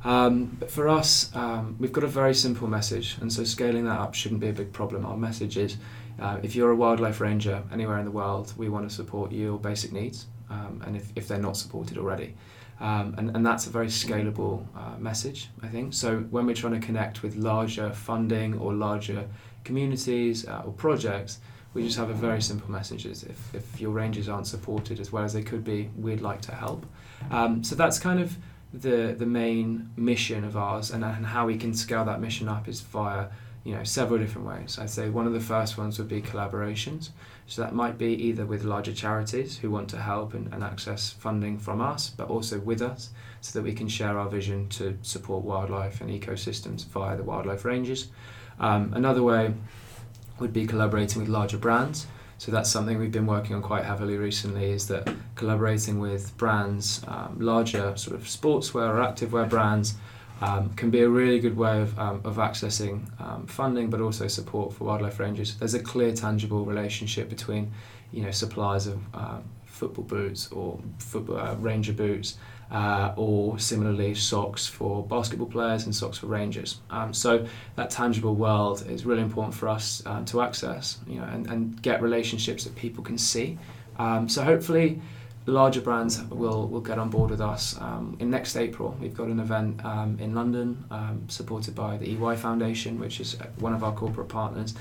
Um, 0.03 0.57
but 0.59 0.69
for 0.69 0.89
us, 0.89 1.33
um, 1.33 1.77
we've 1.79 1.93
got 1.93 2.03
a 2.03 2.07
very 2.07 2.35
simple 2.35 2.67
message, 2.67 3.17
and 3.21 3.31
so 3.31 3.45
scaling 3.45 3.85
that 3.85 3.99
up 3.99 4.13
shouldn't 4.13 4.41
be 4.41 4.49
a 4.49 4.53
big 4.53 4.73
problem. 4.73 5.05
Our 5.05 5.17
message 5.17 5.57
is 5.57 5.77
uh, 6.19 6.39
if 6.43 6.55
you're 6.55 6.71
a 6.71 6.75
wildlife 6.75 7.19
ranger 7.19 7.63
anywhere 7.71 7.99
in 7.99 8.05
the 8.05 8.11
world, 8.11 8.53
we 8.57 8.69
want 8.69 8.87
to 8.89 8.95
support 8.95 9.31
your 9.31 9.57
basic 9.59 9.91
needs, 9.91 10.27
um, 10.49 10.81
and 10.85 10.95
if, 10.95 11.11
if 11.15 11.27
they're 11.27 11.37
not 11.37 11.57
supported 11.57 11.97
already. 11.97 12.35
Um, 12.79 13.15
and, 13.17 13.35
and 13.35 13.45
that's 13.45 13.67
a 13.67 13.69
very 13.69 13.87
scalable 13.87 14.65
uh, 14.75 14.97
message, 14.99 15.49
I 15.63 15.67
think. 15.67 15.93
So 15.93 16.19
when 16.29 16.45
we're 16.45 16.55
trying 16.55 16.79
to 16.79 16.85
connect 16.85 17.23
with 17.23 17.35
larger 17.35 17.91
funding 17.91 18.57
or 18.59 18.73
larger 18.73 19.27
communities 19.63 20.45
uh, 20.47 20.63
or 20.65 20.73
projects, 20.73 21.39
we 21.73 21.83
just 21.83 21.97
have 21.97 22.09
a 22.09 22.13
very 22.13 22.41
simple 22.41 22.71
message: 22.71 23.05
is 23.05 23.23
if, 23.23 23.55
if 23.55 23.81
your 23.81 23.91
rangers 23.91 24.29
aren't 24.29 24.47
supported 24.47 24.99
as 24.99 25.11
well 25.11 25.23
as 25.23 25.33
they 25.33 25.43
could 25.43 25.63
be, 25.63 25.89
we'd 25.97 26.21
like 26.21 26.41
to 26.41 26.55
help. 26.55 26.85
Um, 27.31 27.63
so 27.63 27.75
that's 27.75 27.99
kind 27.99 28.19
of 28.19 28.37
the 28.73 29.15
the 29.17 29.25
main 29.25 29.89
mission 29.95 30.43
of 30.43 30.55
ours, 30.57 30.91
and, 30.91 31.03
and 31.03 31.25
how 31.25 31.45
we 31.45 31.57
can 31.57 31.73
scale 31.73 32.05
that 32.05 32.21
mission 32.21 32.47
up 32.47 32.67
is 32.67 32.81
via 32.81 33.27
you 33.65 33.73
know 33.75 33.83
several 33.83 34.19
different 34.19 34.47
ways. 34.47 34.77
I'd 34.79 34.91
say 34.91 35.09
one 35.09 35.27
of 35.27 35.33
the 35.33 35.39
first 35.41 35.77
ones 35.77 35.97
would 35.97 36.07
be 36.07 36.21
collaborations. 36.21 37.09
So 37.47 37.61
that 37.61 37.73
might 37.73 37.97
be 37.97 38.13
either 38.27 38.45
with 38.45 38.63
larger 38.63 38.93
charities 38.93 39.57
who 39.57 39.69
want 39.69 39.89
to 39.89 39.97
help 39.97 40.33
and, 40.33 40.51
and 40.53 40.63
access 40.63 41.11
funding 41.11 41.57
from 41.59 41.81
us, 41.81 42.09
but 42.09 42.29
also 42.29 42.59
with 42.59 42.81
us, 42.81 43.09
so 43.41 43.59
that 43.59 43.63
we 43.63 43.73
can 43.73 43.87
share 43.87 44.17
our 44.17 44.29
vision 44.29 44.69
to 44.69 44.97
support 45.01 45.43
wildlife 45.43 45.99
and 45.99 46.09
ecosystems 46.09 46.85
via 46.85 47.17
the 47.17 47.23
wildlife 47.23 47.65
ranges. 47.65 48.07
Um, 48.59 48.93
another 48.93 49.23
way 49.23 49.53
would 50.39 50.53
be 50.53 50.65
collaborating 50.65 51.21
with 51.21 51.29
larger 51.29 51.57
brands. 51.57 52.07
So 52.37 52.51
that's 52.51 52.69
something 52.69 52.99
we've 52.99 53.11
been 53.11 53.27
working 53.27 53.55
on 53.55 53.61
quite 53.61 53.85
heavily 53.85 54.17
recently. 54.17 54.71
Is 54.71 54.87
that 54.89 55.09
collaborating 55.35 55.99
with 55.99 56.35
brands, 56.37 57.01
um, 57.07 57.37
larger 57.39 57.95
sort 57.97 58.15
of 58.15 58.23
sportswear 58.23 58.89
or 58.89 58.99
activewear 58.99 59.49
brands, 59.49 59.95
um, 60.41 60.73
can 60.75 60.89
be 60.89 61.01
a 61.01 61.09
really 61.09 61.39
good 61.39 61.57
way 61.57 61.81
of, 61.81 61.97
um, 61.97 62.21
of 62.23 62.37
accessing 62.37 63.09
um, 63.21 63.47
funding, 63.47 63.89
but 63.89 64.01
also 64.01 64.27
support 64.27 64.73
for 64.73 64.85
wildlife 64.85 65.19
rangers. 65.19 65.55
There's 65.55 65.73
a 65.73 65.79
clear, 65.79 66.13
tangible 66.13 66.65
relationship 66.65 67.29
between, 67.29 67.71
you 68.11 68.23
know, 68.23 68.31
suppliers 68.31 68.87
of 68.87 68.99
um, 69.13 69.43
football 69.65 70.03
boots 70.03 70.51
or 70.51 70.79
football, 70.99 71.37
uh, 71.37 71.55
ranger 71.55 71.93
boots, 71.93 72.37
uh, 72.71 73.13
or 73.15 73.59
similarly 73.59 74.15
socks 74.15 74.65
for 74.67 75.05
basketball 75.05 75.47
players 75.47 75.85
and 75.85 75.95
socks 75.95 76.17
for 76.17 76.27
rangers. 76.27 76.81
Um, 76.89 77.13
so 77.13 77.45
that 77.75 77.89
tangible 77.89 78.35
world 78.35 78.85
is 78.89 79.05
really 79.05 79.21
important 79.21 79.53
for 79.53 79.69
us 79.69 80.01
uh, 80.05 80.23
to 80.25 80.41
access, 80.41 80.97
you 81.07 81.19
know, 81.19 81.25
and, 81.25 81.47
and 81.47 81.81
get 81.81 82.01
relationships 82.01 82.63
that 82.63 82.75
people 82.75 83.03
can 83.03 83.17
see. 83.17 83.57
Um, 83.97 84.27
so 84.27 84.43
hopefully 84.43 84.99
larger 85.45 85.81
brands 85.81 86.21
will, 86.23 86.67
will 86.67 86.81
get 86.81 86.97
on 86.97 87.09
board 87.09 87.29
with 87.29 87.41
us. 87.41 87.79
Um, 87.79 88.17
in 88.19 88.29
next 88.29 88.55
April, 88.55 88.97
we've 88.99 89.13
got 89.13 89.27
an 89.27 89.39
event 89.39 89.83
um, 89.85 90.17
in 90.19 90.33
London 90.33 90.83
um, 90.89 91.25
supported 91.27 91.75
by 91.75 91.97
the 91.97 92.11
EY 92.11 92.35
Foundation, 92.35 92.99
which 92.99 93.19
is 93.19 93.37
one 93.59 93.73
of 93.73 93.83
our 93.83 93.93
corporate 93.93 94.29
partners. 94.29 94.73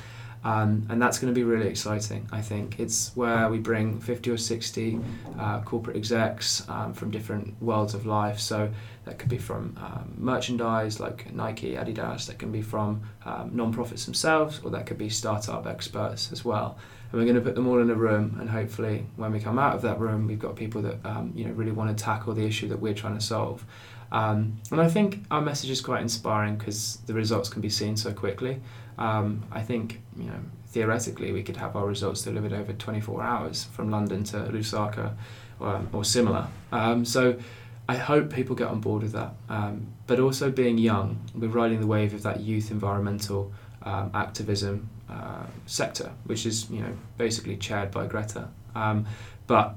Um, 0.44 0.86
and 0.90 1.00
that's 1.00 1.18
going 1.18 1.32
to 1.32 1.34
be 1.34 1.42
really 1.42 1.68
exciting, 1.68 2.28
I 2.30 2.42
think. 2.42 2.78
It's 2.78 3.16
where 3.16 3.48
we 3.48 3.58
bring 3.58 3.98
50 3.98 4.30
or 4.30 4.36
60 4.36 5.00
uh, 5.38 5.62
corporate 5.62 5.96
execs 5.96 6.68
um, 6.68 6.92
from 6.92 7.10
different 7.10 7.60
worlds 7.62 7.94
of 7.94 8.04
life. 8.04 8.38
So 8.38 8.70
that 9.06 9.18
could 9.18 9.30
be 9.30 9.38
from 9.38 9.76
um, 9.80 10.14
merchandise 10.18 11.00
like 11.00 11.32
Nike, 11.32 11.76
Adidas, 11.76 12.26
that 12.26 12.38
can 12.38 12.52
be 12.52 12.60
from 12.60 13.02
um, 13.24 13.50
non 13.54 13.72
profits 13.72 14.04
themselves, 14.04 14.60
or 14.62 14.70
that 14.72 14.84
could 14.84 14.98
be 14.98 15.08
startup 15.08 15.66
experts 15.66 16.30
as 16.30 16.44
well 16.44 16.78
and 17.14 17.20
we're 17.20 17.26
going 17.26 17.36
to 17.36 17.48
put 17.48 17.54
them 17.54 17.68
all 17.68 17.80
in 17.80 17.88
a 17.90 17.94
room 17.94 18.36
and 18.40 18.50
hopefully 18.50 19.06
when 19.14 19.30
we 19.30 19.38
come 19.38 19.56
out 19.56 19.72
of 19.72 19.82
that 19.82 20.00
room 20.00 20.26
we've 20.26 20.40
got 20.40 20.56
people 20.56 20.82
that 20.82 20.98
um, 21.04 21.32
you 21.36 21.44
know 21.44 21.52
really 21.52 21.70
want 21.70 21.96
to 21.96 22.04
tackle 22.04 22.34
the 22.34 22.44
issue 22.44 22.66
that 22.66 22.80
we're 22.80 22.92
trying 22.92 23.16
to 23.16 23.24
solve 23.24 23.64
um, 24.14 24.60
and 24.70 24.80
I 24.80 24.88
think 24.88 25.24
our 25.32 25.40
message 25.40 25.70
is 25.70 25.80
quite 25.80 26.00
inspiring 26.00 26.54
because 26.54 26.98
the 27.06 27.14
results 27.14 27.48
can 27.48 27.60
be 27.60 27.68
seen 27.68 27.96
so 27.96 28.12
quickly. 28.12 28.60
Um, 28.96 29.42
I 29.50 29.60
think 29.60 30.02
you 30.16 30.26
know 30.26 30.38
theoretically 30.68 31.32
we 31.32 31.42
could 31.42 31.56
have 31.56 31.74
our 31.74 31.84
results 31.84 32.22
delivered 32.22 32.52
over 32.52 32.72
24 32.72 33.22
hours 33.22 33.64
from 33.64 33.90
London 33.90 34.22
to 34.24 34.36
Lusaka 34.36 35.14
or, 35.58 35.82
or 35.92 36.04
similar. 36.04 36.46
Um, 36.70 37.04
so 37.04 37.36
I 37.88 37.96
hope 37.96 38.32
people 38.32 38.54
get 38.54 38.68
on 38.68 38.80
board 38.80 39.02
with 39.02 39.12
that. 39.12 39.34
Um, 39.48 39.88
but 40.06 40.20
also 40.20 40.48
being 40.48 40.78
young 40.78 41.18
we're 41.34 41.48
riding 41.48 41.80
the 41.80 41.86
wave 41.88 42.14
of 42.14 42.22
that 42.22 42.38
youth 42.38 42.70
environmental 42.70 43.52
um, 43.82 44.12
activism 44.14 44.88
uh, 45.10 45.46
sector, 45.66 46.12
which 46.26 46.46
is 46.46 46.70
you 46.70 46.82
know 46.82 46.92
basically 47.18 47.56
chaired 47.56 47.90
by 47.90 48.06
Greta. 48.06 48.48
Um, 48.76 49.06
but 49.48 49.74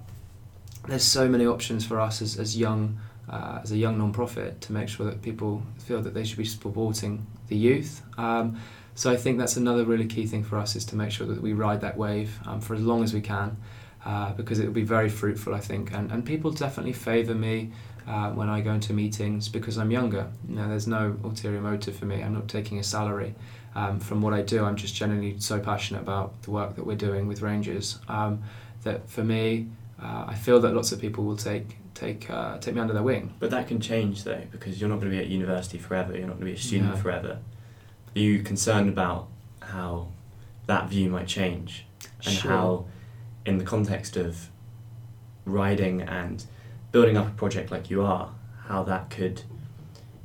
there's 0.88 1.03
so 1.03 1.27
many 1.27 1.48
options 1.48 1.88
for 1.88 2.00
us 2.00 2.22
as, 2.22 2.38
as 2.38 2.56
young 2.56 3.00
uh, 3.30 3.60
as 3.64 3.72
a 3.72 3.78
young 3.78 3.98
non-profit 3.98 4.62
to 4.62 4.74
make 4.74 4.90
sure 4.90 5.06
that 5.06 5.22
people 5.22 5.62
feel 5.80 6.02
that 6.02 6.14
they 6.14 6.24
should 6.24 6.38
be 6.38 6.46
supporting 6.46 7.26
the 7.48 7.56
youth. 7.56 8.02
Um, 8.18 8.60
so 8.96 9.12
I 9.12 9.18
think 9.18 9.38
that's 9.38 9.58
another 9.58 9.84
really 9.84 10.08
key 10.08 10.26
thing 10.26 10.44
for 10.44 10.58
us 10.58 10.76
is 10.76 10.86
to 10.86 10.96
make 10.96 11.12
sure 11.12 11.28
that 11.28 11.42
we 11.42 11.54
ride 11.54 11.82
that 11.82 11.98
wave 11.98 12.40
um, 12.46 12.62
for 12.62 12.74
as 12.74 12.82
long 12.82 13.04
as 13.04 13.14
we 13.14 13.22
can, 13.22 13.58
uh, 14.06 14.34
because 14.34 14.60
it 14.60 14.66
will 14.66 14.74
be 14.74 14.84
very 14.84 15.10
fruitful, 15.10 15.54
I 15.54 15.60
think. 15.60 15.94
And 15.94 16.12
and 16.12 16.26
people 16.26 16.52
definitely 16.52 16.94
favour 16.94 17.36
me. 17.36 17.72
Uh, 18.08 18.32
when 18.32 18.48
I 18.48 18.62
go 18.62 18.72
into 18.72 18.94
meetings 18.94 19.50
because 19.50 19.78
I'm 19.78 19.92
younger. 19.92 20.32
You 20.48 20.56
know, 20.56 20.70
there's 20.70 20.88
no 20.88 21.18
ulterior 21.26 21.60
motive 21.60 21.98
for 21.98 22.06
me. 22.06 22.24
I'm 22.24 22.34
not 22.34 22.48
taking 22.48 22.80
a 22.80 22.84
salary 22.84 23.36
um, 23.76 24.00
from 24.00 24.22
what 24.22 24.34
I 24.34 24.42
do. 24.42 24.64
I'm 24.64 24.78
just 24.78 24.96
genuinely 24.96 25.40
so 25.40 25.60
passionate 25.60 26.04
about 26.04 26.42
the 26.44 26.52
work 26.52 26.78
that 26.78 26.86
we're 26.86 26.96
doing 26.96 27.28
with 27.28 27.42
Rangers 27.42 28.00
um, 28.08 28.44
that 28.84 29.10
for 29.10 29.26
me, 29.26 29.68
uh, 30.02 30.24
I 30.28 30.36
feel 30.36 30.62
that 30.62 30.74
lots 30.74 30.94
of 30.94 31.02
people 31.02 31.26
will 31.26 31.36
take 31.36 31.78
take 31.98 32.30
uh, 32.30 32.58
take 32.60 32.75
me 32.75 32.82
under 32.82 32.94
their 32.94 33.04
wing. 33.04 33.34
But 33.39 33.50
that 33.51 33.68
can 33.68 33.80
change 33.80 34.24
though, 34.24 34.44
because 34.51 34.80
you're 34.80 34.89
not 34.89 35.00
going 35.00 35.12
to 35.12 35.18
be 35.18 35.24
at 35.24 35.27
university 35.30 35.77
forever. 35.80 36.12
You're 36.13 36.27
not 36.27 36.34
going 36.39 36.48
to 36.48 36.54
be 36.54 36.54
a 36.54 36.58
student 36.58 36.92
No. 36.96 37.01
forever. 37.01 37.39
Are 38.16 38.20
you 38.20 38.44
concerned 38.44 38.89
about 38.89 39.27
how 39.62 40.10
that 40.68 40.89
view 40.89 41.10
might 41.10 41.27
change, 41.27 41.86
and 42.25 42.34
Sure. 42.34 42.51
how, 42.51 42.86
in 43.46 43.58
the 43.58 43.63
context 43.63 44.16
of 44.18 44.50
riding 45.46 46.01
and 46.01 46.46
building 46.92 47.18
up 47.18 47.27
a 47.27 47.32
project 47.32 47.72
like 47.72 47.89
you 47.89 48.01
are, 48.04 48.32
how 48.68 48.84
that 48.84 49.10
could 49.10 49.42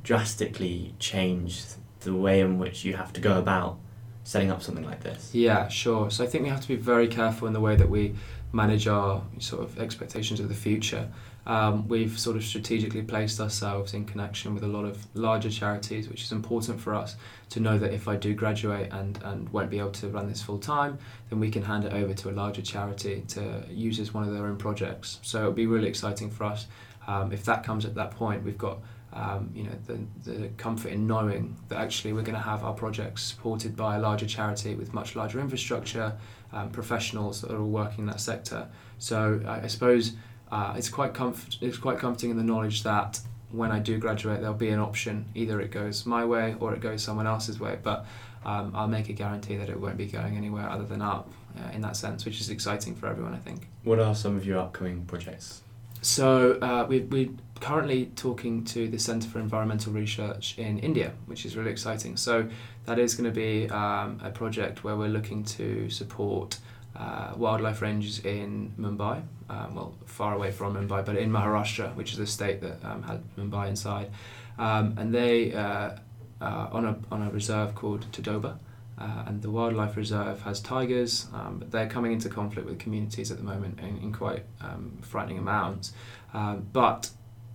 drastically 0.03 0.93
change 0.99 1.63
the 2.01 2.13
way 2.13 2.41
in 2.41 2.59
which 2.59 2.83
you 2.83 2.95
have 2.97 3.13
to 3.13 3.21
go 3.21 3.37
about 3.39 3.77
setting 4.23 4.51
up 4.51 4.61
something 4.61 4.83
like 4.85 5.01
this? 5.03 5.29
Yeah, 5.33 5.67
sure. 5.69 6.09
So 6.11 6.23
I 6.23 6.27
think 6.27 6.43
we 6.43 6.49
have 6.49 6.61
to 6.61 6.67
be 6.67 6.75
very 6.75 7.07
careful 7.07 7.47
in 7.47 7.53
the 7.53 7.59
way 7.61 7.75
that 7.75 7.89
we 7.89 8.15
manage 8.51 8.87
our 8.87 9.23
sort 9.39 9.63
of 9.63 9.79
expectations 9.79 10.39
of 10.39 10.47
the 10.49 10.53
future. 10.55 11.09
Um, 11.45 11.87
we've 11.87 12.17
sort 12.17 12.37
of 12.37 12.43
strategically 12.43 13.01
placed 13.01 13.39
ourselves 13.39 13.93
in 13.93 14.05
connection 14.05 14.53
with 14.53 14.63
a 14.63 14.67
lot 14.67 14.85
of 14.85 15.05
larger 15.13 15.49
charities, 15.49 16.07
which 16.07 16.23
is 16.23 16.31
important 16.31 16.79
for 16.79 16.95
us 16.95 17.15
to 17.49 17.59
know 17.59 17.77
that 17.77 17.93
if 17.93 18.07
I 18.07 18.15
do 18.15 18.33
graduate 18.33 18.89
and, 18.91 19.21
and 19.23 19.49
won't 19.49 19.69
be 19.69 19.79
able 19.79 19.91
to 19.91 20.07
run 20.07 20.29
this 20.29 20.41
full 20.41 20.59
time, 20.59 20.97
then 21.29 21.39
we 21.39 21.51
can 21.51 21.63
hand 21.63 21.83
it 21.83 21.93
over 21.93 22.13
to 22.13 22.29
a 22.29 22.31
larger 22.31 22.61
charity 22.61 23.23
to 23.29 23.63
use 23.69 23.99
as 23.99 24.13
one 24.13 24.23
of 24.23 24.33
their 24.33 24.45
own 24.45 24.57
projects. 24.57 25.19
So 25.21 25.39
it'll 25.39 25.51
be 25.51 25.67
really 25.67 25.89
exciting 25.89 26.29
for 26.29 26.45
us. 26.45 26.67
Um, 27.07 27.33
if 27.33 27.43
that 27.45 27.63
comes 27.63 27.83
at 27.85 27.95
that 27.95 28.11
point, 28.11 28.43
we've 28.43 28.57
got 28.57 28.79
um, 29.11 29.51
you 29.53 29.63
know 29.63 29.75
the, 29.85 30.31
the 30.31 30.47
comfort 30.57 30.89
in 30.89 31.05
knowing 31.05 31.55
that 31.67 31.77
actually 31.77 32.13
we're 32.13 32.23
going 32.23 32.33
to 32.33 32.41
have 32.41 32.63
our 32.63 32.73
projects 32.73 33.21
supported 33.21 33.75
by 33.75 33.97
a 33.97 33.99
larger 33.99 34.25
charity 34.25 34.73
with 34.73 34.93
much 34.93 35.15
larger 35.15 35.39
infrastructure, 35.39 36.17
um, 36.51 36.71
professionals 36.71 37.41
that 37.41 37.51
are 37.51 37.59
all 37.59 37.69
working 37.69 37.99
in 37.99 38.05
that 38.07 38.21
sector. 38.21 38.67
So 38.97 39.41
I, 39.45 39.61
I 39.61 39.67
suppose 39.67 40.13
uh, 40.53 40.73
it's 40.77 40.89
quite 40.89 41.13
comfort 41.13 41.57
it's 41.61 41.77
quite 41.77 41.97
comforting 41.97 42.29
in 42.29 42.37
the 42.37 42.43
knowledge 42.51 42.83
that 42.83 43.19
when 43.53 43.71
I 43.71 43.79
do 43.79 43.97
graduate, 43.97 44.41
there'll 44.41 44.55
be 44.55 44.69
an 44.69 44.79
option. 44.79 45.25
Either 45.35 45.61
it 45.61 45.71
goes 45.71 46.05
my 46.05 46.25
way 46.25 46.55
or 46.59 46.73
it 46.73 46.81
goes 46.81 47.03
someone 47.03 47.27
else's 47.27 47.59
way. 47.59 47.77
But 47.81 48.05
um, 48.45 48.71
I'll 48.75 48.87
make 48.87 49.09
a 49.09 49.13
guarantee 49.13 49.55
that 49.57 49.69
it 49.69 49.79
won't 49.79 49.95
be 49.95 50.07
going 50.07 50.35
anywhere 50.35 50.67
other 50.67 50.85
than 50.85 51.01
up 51.01 51.31
uh, 51.57 51.71
in 51.71 51.81
that 51.81 51.95
sense, 51.95 52.25
which 52.25 52.41
is 52.41 52.49
exciting 52.49 52.95
for 52.95 53.07
everyone, 53.07 53.33
I 53.33 53.37
think. 53.37 53.67
What 53.83 53.99
are 53.99 54.15
some 54.15 54.35
of 54.35 54.45
your 54.45 54.59
upcoming 54.59 55.05
projects? 55.05 55.61
So 56.01 56.53
uh, 56.61 56.85
we, 56.89 57.01
we're 57.01 57.29
currently 57.61 58.07
talking 58.15 58.65
to 58.65 58.89
the 58.89 58.99
Centre 58.99 59.29
for 59.29 59.39
Environmental 59.39 59.93
Research 59.93 60.57
in 60.57 60.79
India, 60.79 61.13
which 61.27 61.45
is 61.45 61.55
really 61.55 61.71
exciting. 61.71 62.17
So 62.17 62.49
that 62.85 62.99
is 62.99 63.15
going 63.15 63.31
to 63.31 63.35
be 63.35 63.69
um, 63.69 64.19
a 64.21 64.31
project 64.31 64.83
where 64.83 64.97
we're 64.97 65.07
looking 65.07 65.43
to 65.43 65.89
support 65.89 66.57
uh, 66.95 67.33
wildlife 67.35 67.81
ranges 67.81 68.19
in 68.23 68.73
Mumbai, 68.79 69.23
um, 69.49 69.75
well, 69.75 69.95
far 70.05 70.33
away 70.35 70.51
from 70.51 70.75
Mumbai, 70.75 71.03
but 71.05 71.15
in 71.17 71.31
Maharashtra, 71.31 71.95
which 71.95 72.13
is 72.13 72.19
a 72.19 72.27
state 72.27 72.61
that 72.61 72.83
um, 72.85 73.03
had 73.03 73.23
Mumbai 73.35 73.69
inside. 73.69 74.11
Um, 74.59 74.95
and 74.97 75.13
they 75.13 75.53
uh, 75.53 75.95
uh, 76.41 76.67
on 76.71 76.85
a 76.85 76.97
on 77.11 77.21
a 77.23 77.31
reserve 77.31 77.75
called 77.75 78.05
Tadoba. 78.11 78.57
Uh, 78.95 79.23
and 79.25 79.41
the 79.41 79.49
wildlife 79.49 79.97
reserve 79.97 80.39
has 80.43 80.61
tigers, 80.61 81.27
um, 81.33 81.57
but 81.57 81.71
they're 81.71 81.89
coming 81.89 82.13
into 82.13 82.29
conflict 82.29 82.67
with 82.67 82.77
communities 82.77 83.31
at 83.31 83.37
the 83.37 83.43
moment 83.43 83.79
in, 83.79 83.97
in 83.97 84.13
quite 84.13 84.43
um, 84.61 84.95
frightening 85.01 85.39
amounts. 85.39 85.93
Um, 86.31 86.67
but 86.71 87.09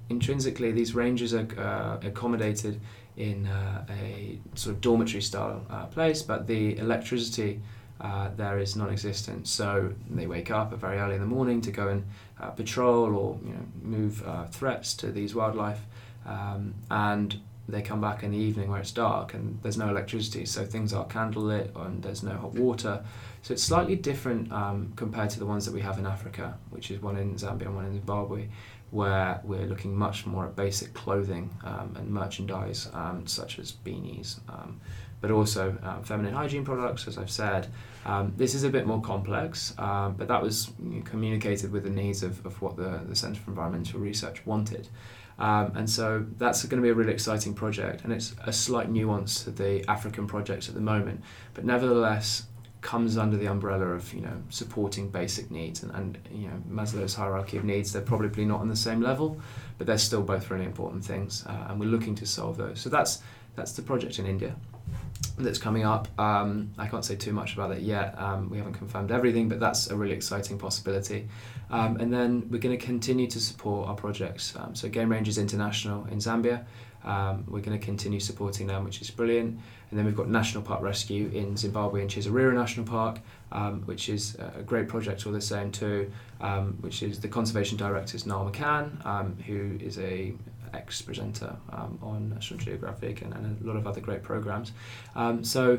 intrinsically, 0.09 0.73
these 0.73 0.97
ranges 0.97 1.33
are 1.33 1.47
uh, 1.57 2.05
accommodated 2.05 2.81
in 3.17 3.47
uh, 3.47 3.85
a 3.89 4.41
sort 4.57 4.75
of 4.75 4.81
dormitory 4.81 5.23
style 5.23 5.61
place, 5.93 6.23
but 6.23 6.49
the 6.49 6.77
electricity 6.77 7.61
uh, 8.01 8.31
there 8.37 8.59
is 8.59 8.77
non-existent. 8.77 9.49
So 9.49 9.93
they 10.11 10.27
wake 10.27 10.51
up 10.51 10.73
very 10.75 10.99
early 10.99 11.15
in 11.15 11.21
the 11.21 11.27
morning 11.27 11.61
to 11.63 11.71
go 11.71 11.89
and 11.89 12.05
uh, 12.41 12.51
patrol 12.51 13.15
or 13.17 13.39
you 13.45 13.53
know 13.53 13.67
move 13.83 14.25
threats 14.51 14.95
to 14.95 15.13
these 15.13 15.35
wildlife, 15.35 15.81
um, 16.27 16.75
and 16.91 17.41
they 17.69 17.83
come 17.83 18.01
back 18.01 18.23
in 18.23 18.31
the 18.31 18.39
evening 18.39 18.71
where 18.71 18.81
it's 18.81 18.91
dark 18.93 19.35
and 19.35 19.59
there's 19.63 19.77
no 19.77 19.91
electricity, 19.91 20.47
so 20.47 20.65
things 20.65 20.95
are 20.95 21.05
candlelit 21.07 21.77
and 21.85 22.03
there's 22.03 22.23
no 22.23 22.33
hot 22.33 22.55
water. 22.55 23.05
So 23.43 23.53
it's 23.53 23.63
slightly 23.63 23.95
different 23.95 24.51
um, 24.51 24.93
compared 24.97 25.31
to 25.31 25.39
the 25.39 25.47
ones 25.47 25.67
that 25.67 25.75
we 25.75 25.83
have 25.83 25.99
in 25.99 26.07
Africa, 26.07 26.57
which 26.71 26.91
is 26.91 27.03
one 27.03 27.19
in 27.19 27.35
Zambia 27.35 27.67
and 27.67 27.77
one 27.77 27.85
in 27.85 27.93
Zimbabwe, 27.93 28.49
where 28.91 29.41
we're 29.45 29.67
looking 29.67 29.95
much 29.95 30.25
more 30.25 30.47
at 30.47 30.57
basic 30.57 30.95
clothing 30.95 31.51
um, 31.63 31.95
and 31.99 32.09
merchandise, 32.09 32.89
um, 32.95 33.27
such 33.27 33.59
as 33.59 33.73
beanies, 33.73 34.41
um, 34.49 34.81
but 35.21 35.31
also 35.31 35.77
um, 35.83 36.03
feminine 36.03 36.35
hygiene 36.35 36.65
products, 36.65 37.09
as 37.09 37.19
I've 37.19 37.31
said. 37.31 37.69
Um, 38.07 38.33
this 38.37 38.55
is 38.55 38.65
a 38.65 38.71
bit 38.71 38.87
more 38.87 39.01
complex, 39.01 39.75
but 39.77 40.29
that 40.29 40.43
was 40.43 40.71
communicated 41.05 41.73
with 41.73 41.85
the 41.85 41.91
needs 41.91 42.23
of, 42.23 42.45
of 42.47 42.61
what 42.63 42.77
the, 42.77 43.01
the 43.07 43.17
Centre 43.17 43.41
for 43.41 43.51
Environmental 43.51 44.01
Research 44.01 44.45
wanted. 44.47 44.89
Um, 45.39 45.73
and 45.77 45.89
so 45.89 46.27
that's 46.37 46.65
going 46.65 46.83
to 46.83 46.83
be 46.83 46.91
a 46.91 46.95
really 46.95 47.13
exciting 47.13 47.55
project, 47.55 48.03
and 48.03 48.13
it's 48.13 48.35
a 48.45 48.53
slight 48.53 48.91
nuance 48.91 49.45
to 49.45 49.51
the 49.51 49.89
African 49.89 50.27
projects 50.27 50.69
at 50.69 50.75
the 50.75 50.81
moment, 50.81 51.23
but 51.55 51.65
nevertheless 51.65 52.45
comes 52.81 53.17
under 53.19 53.37
the 53.37 53.47
umbrella 53.47 53.87
of 53.87 54.15
you 54.15 54.21
know 54.21 54.41
supporting 54.51 55.11
basic 55.11 55.51
needs 55.51 55.83
and, 55.83 55.93
and 55.97 56.17
you 56.31 56.47
know 56.47 56.63
Maslow's 56.71 57.15
hierarchy 57.15 57.57
of 57.57 57.65
needs. 57.65 57.93
They're 57.93 58.03
probably 58.03 58.45
not 58.45 58.61
on 58.61 58.69
the 58.69 58.77
same 58.77 59.01
level, 59.01 59.41
but 59.79 59.87
they're 59.87 59.99
still 59.99 60.23
both 60.23 60.51
really 60.51 60.65
important 60.65 61.05
things, 61.05 61.45
uh, 61.47 61.67
and 61.69 61.79
we're 61.79 61.87
looking 61.87 62.17
to 62.17 62.27
solve 62.27 62.57
those. 62.57 62.81
So 62.81 62.89
that's 62.89 63.23
that's 63.55 63.73
the 63.73 63.83
project 63.83 64.19
in 64.19 64.27
India 64.27 64.57
that's 65.45 65.59
coming 65.59 65.85
up. 65.85 66.09
Um, 66.19 66.73
I 66.79 66.87
can't 66.87 67.05
say 67.05 67.17
too 67.17 67.33
much 67.33 67.55
about 67.55 67.71
it 67.71 67.83
yet. 67.83 68.19
Um, 68.19 68.51
we 68.51 68.59
haven't 68.59 68.75
confirmed 68.75 69.11
everything, 69.11 69.49
but 69.49 69.61
that's 69.61 69.89
a 69.89 69.97
really 69.97 70.15
exciting 70.15 70.59
possibility. 70.59 71.29
Um, 71.71 71.97
and 71.99 72.13
then 72.13 72.49
we're 72.51 72.61
going 72.61 72.77
to 72.79 72.85
continue 72.85 73.27
to 73.29 73.41
support 73.41 73.89
our 73.89 73.95
projects. 73.95 74.55
Um, 74.57 74.75
so 74.75 74.89
Game 74.89 75.11
Rangers 75.11 75.39
International 75.39 76.07
in 76.07 76.19
Zambia, 76.19 76.65
um, 77.05 77.45
we're 77.47 77.61
going 77.61 77.79
to 77.79 77.85
continue 77.85 78.21
supporting 78.21 78.67
them, 78.67 78.85
which 78.85 79.01
is 79.01 79.11
brilliant. 79.11 79.59
And 79.91 79.99
then 79.99 80.05
we've 80.05 80.17
got 80.17 80.29
National 80.29 80.63
Park 80.63 80.83
Rescue 80.83 81.31
in 81.33 81.57
Zimbabwe 81.57 82.03
in 82.03 82.09
Chizarira 82.09 82.55
National 82.55 82.85
Park, 82.85 83.21
um, 83.53 83.83
which 83.83 84.09
is 84.09 84.37
a 84.57 84.63
great 84.63 84.89
project 84.89 85.27
all 85.27 85.33
the 85.33 85.41
same 85.41 85.71
too, 85.73 86.11
which 86.81 87.03
is 87.03 87.21
the 87.21 87.29
conservation 87.29 87.79
director 87.79 88.17
is 88.17 88.27
Niall 88.27 88.51
McCann, 88.51 89.41
who 89.43 89.79
is 89.83 89.99
a 89.99 90.35
ex-presenter 90.75 91.57
um, 91.73 91.99
on 92.03 92.31
National 92.31 92.59
Geographic 92.59 93.23
and, 93.23 93.33
and, 93.35 93.61
a 93.63 93.67
lot 93.67 93.77
of 93.77 93.87
other 93.87 94.01
great 94.01 94.23
programs. 94.23 94.73
Um, 95.15 95.45
so 95.45 95.79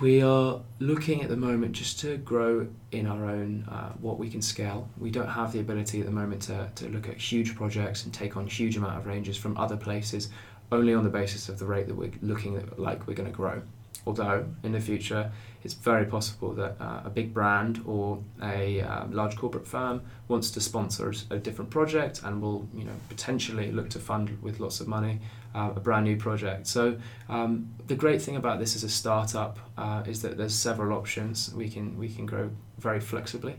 we 0.00 0.22
are 0.22 0.60
looking 0.80 1.22
at 1.22 1.28
the 1.28 1.36
moment 1.36 1.72
just 1.72 2.00
to 2.00 2.16
grow 2.18 2.66
in 2.90 3.06
our 3.06 3.26
own 3.26 3.64
uh, 3.70 3.90
what 4.00 4.18
we 4.18 4.28
can 4.28 4.42
scale. 4.42 4.88
We 4.98 5.10
don't 5.10 5.28
have 5.28 5.52
the 5.52 5.60
ability 5.60 6.00
at 6.00 6.06
the 6.06 6.12
moment 6.12 6.42
to, 6.42 6.68
to 6.74 6.88
look 6.88 7.08
at 7.08 7.16
huge 7.16 7.54
projects 7.54 8.04
and 8.04 8.12
take 8.12 8.36
on 8.36 8.46
huge 8.46 8.76
amount 8.76 8.96
of 8.96 9.06
ranges 9.06 9.36
from 9.36 9.56
other 9.56 9.76
places 9.76 10.30
only 10.72 10.94
on 10.94 11.04
the 11.04 11.10
basis 11.10 11.48
of 11.48 11.58
the 11.58 11.66
rate 11.66 11.86
that 11.86 11.94
we're 11.94 12.10
looking 12.22 12.56
at, 12.56 12.78
like 12.78 13.06
we're 13.06 13.14
going 13.14 13.30
to 13.30 13.36
grow. 13.36 13.62
Although 14.06 14.46
in 14.62 14.72
the 14.72 14.80
future, 14.80 15.32
it's 15.62 15.74
very 15.74 16.04
possible 16.04 16.52
that 16.54 16.76
uh, 16.78 17.02
a 17.04 17.10
big 17.10 17.32
brand 17.32 17.82
or 17.86 18.22
a 18.42 18.82
um, 18.82 19.12
large 19.12 19.36
corporate 19.36 19.66
firm 19.66 20.02
wants 20.28 20.50
to 20.50 20.60
sponsor 20.60 21.12
a 21.30 21.38
different 21.38 21.70
project 21.70 22.20
and 22.22 22.42
will, 22.42 22.68
you 22.74 22.84
know, 22.84 22.92
potentially 23.08 23.72
look 23.72 23.88
to 23.90 23.98
fund 23.98 24.38
with 24.42 24.60
lots 24.60 24.80
of 24.80 24.88
money 24.88 25.20
uh, 25.54 25.70
a 25.74 25.80
brand 25.80 26.04
new 26.04 26.16
project. 26.16 26.66
So 26.66 26.98
um, 27.28 27.68
the 27.86 27.94
great 27.94 28.20
thing 28.20 28.36
about 28.36 28.58
this 28.58 28.74
as 28.74 28.84
a 28.84 28.88
startup 28.88 29.58
uh, 29.78 30.02
is 30.06 30.22
that 30.22 30.36
there's 30.36 30.54
several 30.54 30.96
options. 30.96 31.54
We 31.54 31.68
can 31.68 31.96
we 31.98 32.08
can 32.08 32.26
grow 32.26 32.50
very 32.78 33.00
flexibly. 33.00 33.56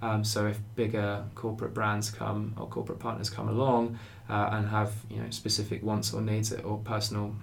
Um, 0.00 0.22
so 0.22 0.46
if 0.46 0.60
bigger 0.76 1.24
corporate 1.34 1.74
brands 1.74 2.10
come 2.10 2.54
or 2.56 2.68
corporate 2.68 3.00
partners 3.00 3.30
come 3.30 3.48
along 3.48 3.98
uh, 4.28 4.50
and 4.52 4.68
have 4.68 4.94
you 5.10 5.20
know 5.20 5.30
specific 5.30 5.82
wants 5.82 6.12
or 6.12 6.20
needs 6.20 6.52
or 6.52 6.78
personal 6.78 7.34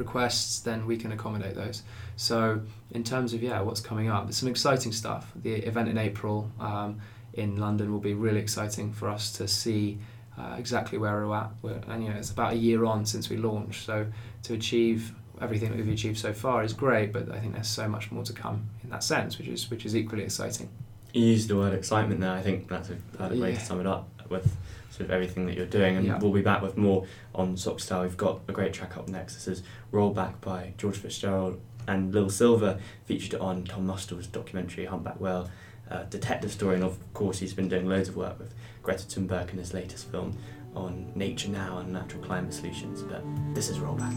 requests, 0.00 0.58
then 0.58 0.86
we 0.86 0.96
can 0.96 1.12
accommodate 1.12 1.54
those. 1.54 1.84
So 2.16 2.60
in 2.90 3.04
terms 3.04 3.32
of 3.32 3.42
yeah, 3.42 3.60
what's 3.60 3.80
coming 3.80 4.08
up, 4.08 4.24
there's 4.24 4.38
some 4.38 4.48
exciting 4.48 4.90
stuff. 4.90 5.30
The 5.36 5.54
event 5.54 5.88
in 5.88 5.96
April 5.96 6.50
um, 6.58 7.00
in 7.34 7.56
London 7.56 7.92
will 7.92 8.00
be 8.00 8.14
really 8.14 8.40
exciting 8.40 8.92
for 8.92 9.08
us 9.08 9.32
to 9.34 9.46
see 9.46 9.98
uh, 10.36 10.56
exactly 10.58 10.98
where 10.98 11.14
we're 11.24 11.36
at. 11.36 11.50
We're, 11.62 11.80
and 11.88 12.02
you 12.02 12.10
know, 12.10 12.16
it's 12.16 12.30
about 12.30 12.54
a 12.54 12.56
year 12.56 12.84
on 12.84 13.06
since 13.06 13.30
we 13.30 13.36
launched, 13.36 13.86
so 13.86 14.06
to 14.42 14.54
achieve 14.54 15.14
everything 15.40 15.70
that 15.70 15.78
we've 15.78 15.94
achieved 15.94 16.18
so 16.18 16.32
far 16.32 16.64
is 16.64 16.72
great. 16.72 17.12
But 17.12 17.30
I 17.30 17.38
think 17.38 17.54
there's 17.54 17.68
so 17.68 17.88
much 17.88 18.10
more 18.10 18.24
to 18.24 18.32
come 18.32 18.68
in 18.82 18.90
that 18.90 19.04
sense, 19.04 19.38
which 19.38 19.48
is 19.48 19.70
which 19.70 19.86
is 19.86 19.94
equally 19.94 20.24
exciting. 20.24 20.68
You 21.12 21.26
used 21.26 21.48
the 21.48 21.56
word 21.56 21.74
excitement 21.74 22.20
there. 22.20 22.32
I 22.32 22.42
think 22.42 22.68
that's 22.68 22.90
a 22.90 22.96
perfect 23.16 23.40
way 23.40 23.52
yeah. 23.52 23.58
to 23.58 23.64
sum 23.64 23.80
it 23.80 23.86
up 23.86 24.08
with 24.30 24.56
sort 24.90 25.02
of 25.02 25.10
everything 25.10 25.46
that 25.46 25.56
you're 25.56 25.66
doing. 25.66 25.96
And 25.96 26.06
yeah. 26.06 26.18
we'll 26.18 26.32
be 26.32 26.40
back 26.42 26.62
with 26.62 26.76
more 26.76 27.06
on 27.34 27.56
Sockstar. 27.56 28.02
We've 28.02 28.16
got 28.16 28.40
a 28.48 28.52
great 28.52 28.72
track 28.72 28.96
up 28.96 29.08
next. 29.08 29.34
This 29.34 29.48
is 29.48 29.62
Rollback 29.92 30.40
by 30.40 30.72
George 30.78 30.96
Fitzgerald 30.96 31.60
and 31.86 32.14
Lil 32.14 32.30
Silva, 32.30 32.78
featured 33.04 33.40
on 33.40 33.64
Tom 33.64 33.86
Mustill's 33.86 34.26
documentary 34.26 34.86
Humpback 34.86 35.20
Whale. 35.20 35.50
Uh, 35.90 36.04
detective 36.04 36.52
story, 36.52 36.76
and 36.76 36.84
of 36.84 36.96
course, 37.14 37.40
he's 37.40 37.52
been 37.52 37.68
doing 37.68 37.88
loads 37.88 38.08
of 38.08 38.14
work 38.16 38.38
with 38.38 38.54
Greta 38.80 39.02
Thunberg 39.02 39.50
in 39.50 39.58
his 39.58 39.74
latest 39.74 40.08
film 40.08 40.38
on 40.76 41.10
nature 41.16 41.48
now 41.48 41.78
and 41.78 41.92
natural 41.92 42.22
climate 42.22 42.54
solutions. 42.54 43.02
But 43.02 43.24
this 43.54 43.68
is 43.68 43.78
Rollback. 43.78 44.14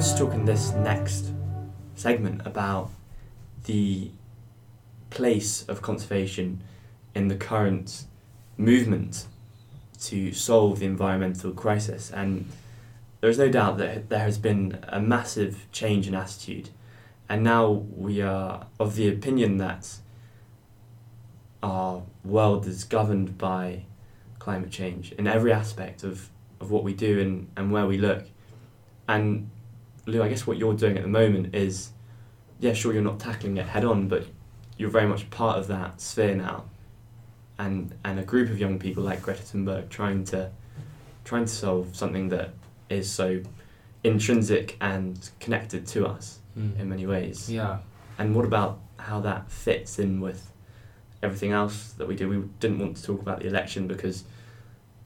Want 0.00 0.16
to 0.16 0.24
talk 0.24 0.32
in 0.32 0.46
this 0.46 0.72
next 0.72 1.30
segment 1.94 2.40
about 2.46 2.90
the 3.66 4.10
place 5.10 5.62
of 5.68 5.82
conservation 5.82 6.62
in 7.14 7.28
the 7.28 7.34
current 7.34 8.04
movement 8.56 9.26
to 10.00 10.32
solve 10.32 10.78
the 10.78 10.86
environmental 10.86 11.52
crisis. 11.52 12.10
And 12.10 12.48
there's 13.20 13.36
no 13.36 13.50
doubt 13.50 13.76
that 13.76 14.08
there 14.08 14.20
has 14.20 14.38
been 14.38 14.82
a 14.88 15.02
massive 15.02 15.66
change 15.70 16.08
in 16.08 16.14
attitude. 16.14 16.70
And 17.28 17.44
now 17.44 17.68
we 17.94 18.22
are 18.22 18.68
of 18.78 18.96
the 18.96 19.06
opinion 19.06 19.58
that 19.58 19.98
our 21.62 22.04
world 22.24 22.66
is 22.66 22.84
governed 22.84 23.36
by 23.36 23.82
climate 24.38 24.70
change 24.70 25.12
in 25.12 25.26
every 25.26 25.52
aspect 25.52 26.04
of, 26.04 26.30
of 26.58 26.70
what 26.70 26.84
we 26.84 26.94
do 26.94 27.20
and, 27.20 27.50
and 27.54 27.70
where 27.70 27.84
we 27.84 27.98
look. 27.98 28.24
And 29.06 29.50
Lou, 30.10 30.22
I 30.22 30.28
guess 30.28 30.46
what 30.46 30.56
you're 30.58 30.74
doing 30.74 30.96
at 30.96 31.02
the 31.02 31.08
moment 31.08 31.54
is, 31.54 31.90
yeah, 32.58 32.72
sure, 32.72 32.92
you're 32.92 33.02
not 33.02 33.18
tackling 33.20 33.56
it 33.56 33.66
head 33.66 33.84
on, 33.84 34.08
but 34.08 34.26
you're 34.76 34.90
very 34.90 35.06
much 35.06 35.28
part 35.30 35.58
of 35.58 35.66
that 35.68 36.00
sphere 36.00 36.34
now. 36.34 36.64
And, 37.58 37.94
and 38.04 38.18
a 38.18 38.22
group 38.22 38.48
of 38.50 38.58
young 38.58 38.78
people 38.78 39.02
like 39.02 39.20
Greta 39.22 39.42
Thunberg 39.42 39.88
trying 39.90 40.24
to 40.26 40.50
trying 41.24 41.44
to 41.44 41.50
solve 41.52 41.94
something 41.94 42.30
that 42.30 42.54
is 42.88 43.08
so 43.10 43.42
intrinsic 44.02 44.76
and 44.80 45.30
connected 45.40 45.86
to 45.88 46.06
us 46.06 46.38
Mm. 46.58 46.80
in 46.80 46.88
many 46.88 47.06
ways. 47.06 47.48
Yeah. 47.48 47.78
And 48.18 48.34
what 48.34 48.44
about 48.44 48.80
how 48.98 49.20
that 49.20 49.48
fits 49.52 50.00
in 50.00 50.20
with 50.20 50.50
everything 51.22 51.52
else 51.52 51.92
that 51.92 52.08
we 52.08 52.16
do? 52.16 52.28
We 52.28 52.42
didn't 52.58 52.80
want 52.80 52.96
to 52.96 53.02
talk 53.04 53.20
about 53.22 53.38
the 53.38 53.46
election 53.46 53.86
because 53.86 54.24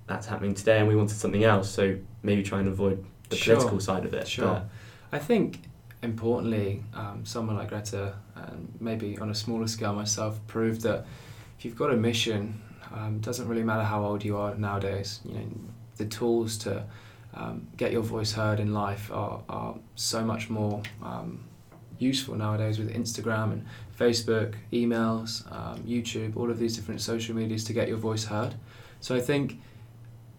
that's 0.07 0.27
happening 0.27 0.55
today 0.55 0.79
and 0.79 0.89
we 0.89 0.97
wanted 0.97 1.17
something 1.19 1.45
else, 1.45 1.69
so 1.69 1.99
maybe 2.23 2.43
try 2.43 2.61
and 2.61 2.69
avoid 2.69 3.05
the 3.29 3.37
Sure. 3.37 3.57
political 3.57 3.79
side 3.81 4.07
of 4.07 4.15
it. 4.15 4.27
Sure. 4.27 4.63
I 5.15 5.21
think 5.21 5.61
importantly, 6.03 6.83
um, 6.93 7.25
someone 7.25 7.57
like 7.57 7.69
Greta, 7.69 8.15
and 8.35 8.69
maybe 8.81 9.17
on 9.19 9.31
a 9.31 9.35
smaller 9.35 9.69
scale 9.69 9.93
myself, 9.93 10.41
proved 10.49 10.81
that 10.83 11.07
if 11.57 11.65
you've 11.65 11.77
got 11.77 11.93
a 11.93 11.97
mission, 11.97 12.61
um, 12.93 13.21
doesn't 13.21 13.47
really 13.47 13.63
matter 13.63 13.85
how 13.85 14.05
old 14.05 14.25
you 14.25 14.37
are 14.37 14.57
nowadays. 14.57 15.21
You 15.25 15.35
know, 15.35 15.47
the 15.99 16.07
tools 16.07 16.59
to 16.59 16.85
um, 17.33 17.69
get 17.77 17.93
your 17.93 18.03
voice 18.03 18.33
heard 18.33 18.59
in 18.59 18.75
life 18.75 19.09
are, 19.13 19.41
are 19.49 19.77
so 19.95 20.25
much 20.25 20.51
more 20.51 20.83
um, 21.01 21.45
useful 22.01 22.35
nowadays 22.35 22.81
with 22.81 22.93
Instagram 22.93 23.53
and 23.53 23.67
Facebook, 23.97 24.57
emails, 24.73 25.51
um, 25.53 25.79
YouTube, 25.85 26.37
all 26.37 26.51
of 26.51 26.59
these 26.59 26.75
different 26.75 27.01
social 27.01 27.37
medias 27.37 27.63
to 27.65 27.73
get 27.73 27.87
your 27.87 27.99
voice 27.99 28.25
heard. 28.25 28.57
So 28.99 29.15
I 29.15 29.21
think 29.21 29.61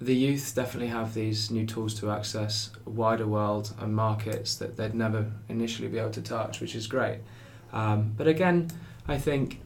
the 0.05 0.15
youth 0.15 0.53
definitely 0.55 0.89
have 0.89 1.15
these 1.15 1.49
new 1.49 1.65
tools 1.65 1.99
to 1.99 2.11
access 2.11 2.69
a 2.85 2.89
wider 2.91 3.25
world 3.25 3.73
and 3.79 3.95
markets 3.95 4.55
that 4.55 4.77
they'd 4.77 4.93
never 4.93 5.31
initially 5.49 5.87
be 5.87 5.97
able 5.97 6.11
to 6.11 6.21
touch, 6.21 6.61
which 6.61 6.75
is 6.75 6.85
great. 6.85 7.21
Um, 7.73 8.13
but 8.15 8.27
again, 8.27 8.69
I 9.07 9.17
think 9.17 9.61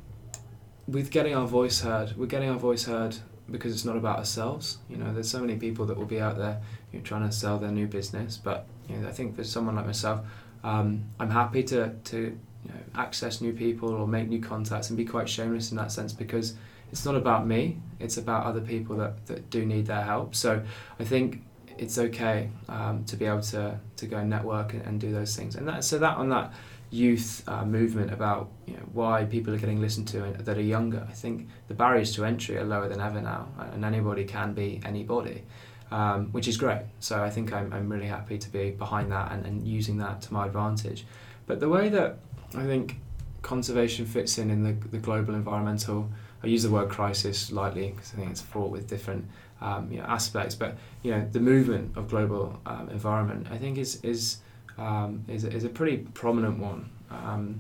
with 0.88 1.12
getting 1.12 1.36
our 1.36 1.45
voice 1.45 1.82
heard, 1.82 2.15
we're 2.15 2.25
getting 2.25 2.49
our 2.49 2.58
voice 2.58 2.86
heard 2.86 3.17
because 3.52 3.73
it's 3.73 3.84
not 3.84 3.97
about 3.97 4.17
ourselves. 4.19 4.78
You 4.89 4.95
know, 4.95 5.13
there's 5.13 5.30
so 5.30 5.39
many 5.41 5.58
people 5.58 5.86
that 5.88 5.97
will 5.97 6.06
be 6.06 6.21
out 6.21 6.38
there 6.38 6.62
you 6.93 6.99
know, 6.99 7.06
trying 7.06 7.28
to 7.28 7.32
sell 7.36 7.58
their 7.58 7.71
new 7.71 7.88
business, 7.88 8.38
but 8.38 8.65
you 8.88 8.95
know, 8.95 9.10
I 9.10 9.12
think 9.12 9.36
for 9.36 9.43
someone 9.43 9.75
like 9.75 9.86
myself, 9.86 10.21
um, 10.63 11.04
I'm 11.19 11.30
happy 11.30 11.63
to 11.63 11.93
to 12.06 12.17
you 12.17 12.71
know, 12.71 12.80
access 12.95 13.41
new 13.41 13.54
people 13.54 13.89
or 13.89 14.08
make 14.08 14.30
new 14.30 14.41
contacts 14.41 14.89
and 14.89 14.95
be 14.95 15.06
quite 15.06 15.28
shameless 15.28 15.71
in 15.71 15.78
that 15.78 15.91
sense 15.91 16.13
because 16.13 16.56
it's 16.91 17.06
not 17.06 17.15
about 17.15 17.45
me 17.45 17.78
it's 18.00 18.18
about 18.18 18.46
other 18.46 18.62
people 18.62 18.96
that, 18.98 19.26
that 19.28 19.50
do 19.50 19.66
need 19.66 19.86
their 19.88 20.04
help. 20.04 20.36
So 20.36 20.62
i 21.00 21.04
think 21.04 21.42
it's 21.78 21.98
okay 21.98 22.50
um, 22.68 23.06
to 23.06 23.16
be 23.16 23.26
able 23.26 23.42
to, 23.42 23.80
to 23.96 24.06
go 24.06 24.18
and 24.18 24.30
network 24.30 24.74
and, 24.74 24.82
and 24.86 25.00
do 25.00 25.14
those 25.14 25.36
things. 25.36 25.56
And 25.56 25.66
that, 25.70 25.86
so 25.86 25.98
that 26.00 26.18
on 26.18 26.28
that 26.30 26.52
youth 26.92 27.44
uh, 27.48 27.64
movement 27.64 28.12
about 28.12 28.50
you 28.66 28.74
know, 28.74 28.84
why 28.94 29.24
people 29.24 29.54
are 29.54 29.58
getting 29.58 29.80
listened 29.80 30.08
to 30.08 30.24
and, 30.24 30.36
that 30.38 30.58
are 30.58 30.62
younger 30.62 31.06
i 31.08 31.14
think 31.14 31.48
the 31.68 31.74
barriers 31.74 32.16
to 32.16 32.26
entry 32.26 32.58
are 32.58 32.64
lower 32.64 32.88
than 32.88 33.00
ever 33.00 33.22
now 33.22 33.48
and 33.74 33.86
anybody 33.86 34.24
can 34.24 34.54
be 34.54 34.82
anybody 34.84 35.44
um, 35.92 36.28
which 36.34 36.48
is 36.48 36.58
great. 36.58 36.84
So 37.00 37.24
i 37.24 37.30
think 37.30 37.54
i'm, 37.54 37.72
I'm 37.74 37.90
really 37.90 38.08
happy 38.08 38.38
to 38.38 38.50
be 38.50 38.72
behind 38.72 39.12
that 39.12 39.32
and, 39.32 39.46
and 39.46 39.68
using 39.68 39.98
that 39.98 40.22
to 40.24 40.34
my 40.34 40.46
advantage. 40.46 41.06
But 41.46 41.60
the 41.60 41.70
way 41.70 41.90
that 41.90 42.18
i 42.56 42.64
think 42.64 43.00
conservation 43.42 44.06
fits 44.06 44.38
in 44.38 44.50
in 44.50 44.64
the, 44.64 44.74
the 44.90 44.98
global 44.98 45.34
environmental 45.36 46.10
I 46.43 46.47
use 46.47 46.63
the 46.63 46.69
word 46.69 46.89
crisis 46.89 47.52
lightly 47.52 47.91
because 47.91 48.13
I 48.13 48.17
think 48.17 48.32
it's 48.32 48.41
fraught 48.41 48.71
with 48.71 48.88
different 48.88 49.25
um, 49.62 49.91
you 49.91 49.97
know, 49.99 50.06
aspects. 50.06 50.56
But 50.56 50.78
you 51.04 51.12
know, 51.12 51.28
the 51.32 51.39
movement 51.39 51.97
of 51.97 52.10
global 52.10 52.60
um, 52.65 52.89
environment, 52.89 53.47
I 53.52 53.58
think, 53.58 53.78
is 53.78 53.99
is 54.04 54.38
um, 54.78 55.25
is, 55.28 55.43
is 55.43 55.63
a 55.63 55.69
pretty 55.69 55.97
prominent 55.97 56.60
one. 56.60 56.89
Um, 57.12 57.60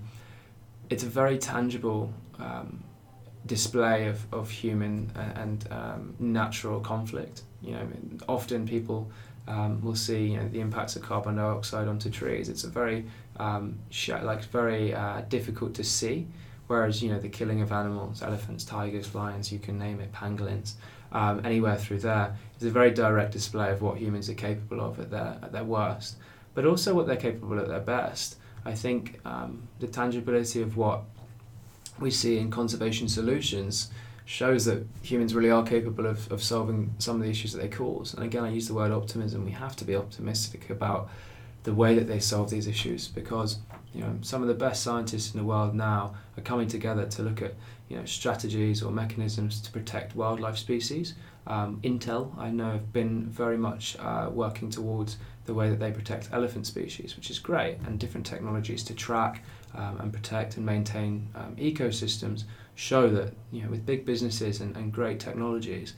it's 0.89 1.03
a 1.03 1.07
very 1.07 1.37
tangible 1.37 2.13
um, 2.39 2.83
display 3.45 4.07
of, 4.07 4.25
of 4.33 4.49
human 4.49 5.11
and, 5.15 5.37
and 5.37 5.67
um, 5.71 6.15
natural 6.19 6.79
conflict. 6.79 7.43
You 7.61 7.73
know, 7.73 7.87
often 8.27 8.67
people 8.67 9.11
will 9.81 9.95
see 9.95 10.27
you 10.27 10.37
know, 10.37 10.47
the 10.47 10.61
impacts 10.61 10.95
of 10.95 11.01
carbon 11.01 11.35
dioxide 11.35 11.87
onto 11.87 12.09
trees. 12.09 12.49
It's 12.49 12.63
a 12.63 12.69
very 12.69 13.05
sh- 13.89 14.09
like 14.09 14.43
very 14.45 14.93
uh, 14.93 15.21
difficult 15.27 15.73
to 15.75 15.83
see. 15.83 16.27
Whereas 16.69 17.01
you 17.01 17.09
know 17.09 17.17
the 17.17 17.29
killing 17.29 17.61
of 17.61 17.71
animals, 17.71 18.21
elephants, 18.21 18.63
tigers, 18.63 19.15
lions, 19.15 19.51
you 19.51 19.57
can 19.57 19.79
name 19.79 19.99
it, 19.99 20.13
pangolins, 20.13 20.73
um, 21.11 21.43
anywhere 21.43 21.75
through 21.75 22.01
there 22.01 22.35
is 22.59 22.63
a 22.63 22.69
very 22.69 22.91
direct 22.91 23.31
display 23.31 23.71
of 23.71 23.81
what 23.81 23.97
humans 23.97 24.29
are 24.29 24.35
capable 24.35 24.79
of 24.79 24.99
at 24.99 25.09
their 25.09 25.39
at 25.41 25.51
their 25.51 25.63
worst, 25.63 26.17
but 26.53 26.67
also 26.67 26.93
what 26.93 27.07
they're 27.07 27.15
capable 27.15 27.59
at 27.59 27.67
their 27.67 27.79
best. 27.79 28.35
I 28.65 28.75
think 28.75 29.19
um, 29.25 29.67
the 29.79 29.87
tangibility 29.87 30.61
of 30.61 30.77
what 30.77 31.05
we 31.99 32.11
see 32.11 32.37
in 32.37 32.51
conservation 32.51 33.09
solutions 33.09 33.89
shows 34.25 34.65
that 34.65 34.85
humans 35.01 35.33
really 35.33 35.49
are 35.49 35.63
capable 35.63 36.05
of, 36.05 36.31
of 36.31 36.43
solving 36.43 36.93
some 36.99 37.15
of 37.15 37.23
the 37.23 37.31
issues 37.31 37.53
that 37.53 37.63
they 37.63 37.67
cause. 37.67 38.13
And 38.13 38.23
again, 38.23 38.43
I 38.43 38.51
use 38.51 38.67
the 38.67 38.75
word 38.75 38.91
optimism. 38.91 39.43
We 39.43 39.53
have 39.53 39.75
to 39.77 39.85
be 39.85 39.95
optimistic 39.95 40.69
about 40.69 41.09
the 41.69 41.75
way 41.75 41.93
that 41.93 42.07
they 42.07 42.19
solve 42.19 42.49
these 42.49 42.65
issues 42.65 43.07
because 43.09 43.59
you 43.93 44.01
know 44.01 44.17
some 44.21 44.41
of 44.41 44.47
the 44.47 44.55
best 44.55 44.81
scientists 44.81 45.35
in 45.35 45.39
the 45.39 45.45
world 45.45 45.75
now 45.75 46.15
are 46.35 46.41
coming 46.41 46.67
together 46.67 47.05
to 47.05 47.21
look 47.21 47.43
at 47.43 47.53
you 47.89 47.95
know 47.95 48.03
strategies 48.05 48.81
or 48.81 48.91
mechanisms 48.91 49.61
to 49.61 49.69
protect 49.71 50.15
wildlife 50.15 50.57
species. 50.57 51.13
Um, 51.45 51.79
Intel, 51.83 52.35
I 52.39 52.49
know, 52.49 52.71
have 52.71 52.91
been 52.91 53.27
very 53.27 53.55
much 53.55 53.95
uh, 53.99 54.31
working 54.31 54.71
towards 54.71 55.17
the 55.45 55.53
way 55.53 55.69
that 55.69 55.79
they 55.79 55.91
protect 55.91 56.29
elephant 56.31 56.65
species, 56.65 57.15
which 57.15 57.29
is 57.29 57.37
great, 57.37 57.77
and 57.85 57.99
different 57.99 58.25
technologies 58.25 58.83
to 58.85 58.95
track 58.95 59.43
um, 59.75 59.99
and 59.99 60.11
protect 60.11 60.57
and 60.57 60.65
maintain 60.65 61.27
um, 61.35 61.55
ecosystems 61.55 62.45
show 62.73 63.07
that 63.11 63.35
you 63.51 63.61
know 63.61 63.69
with 63.69 63.85
big 63.85 64.05
businesses 64.05 64.59
and, 64.61 64.75
and 64.75 64.91
great 64.91 65.19
technologies, 65.19 65.93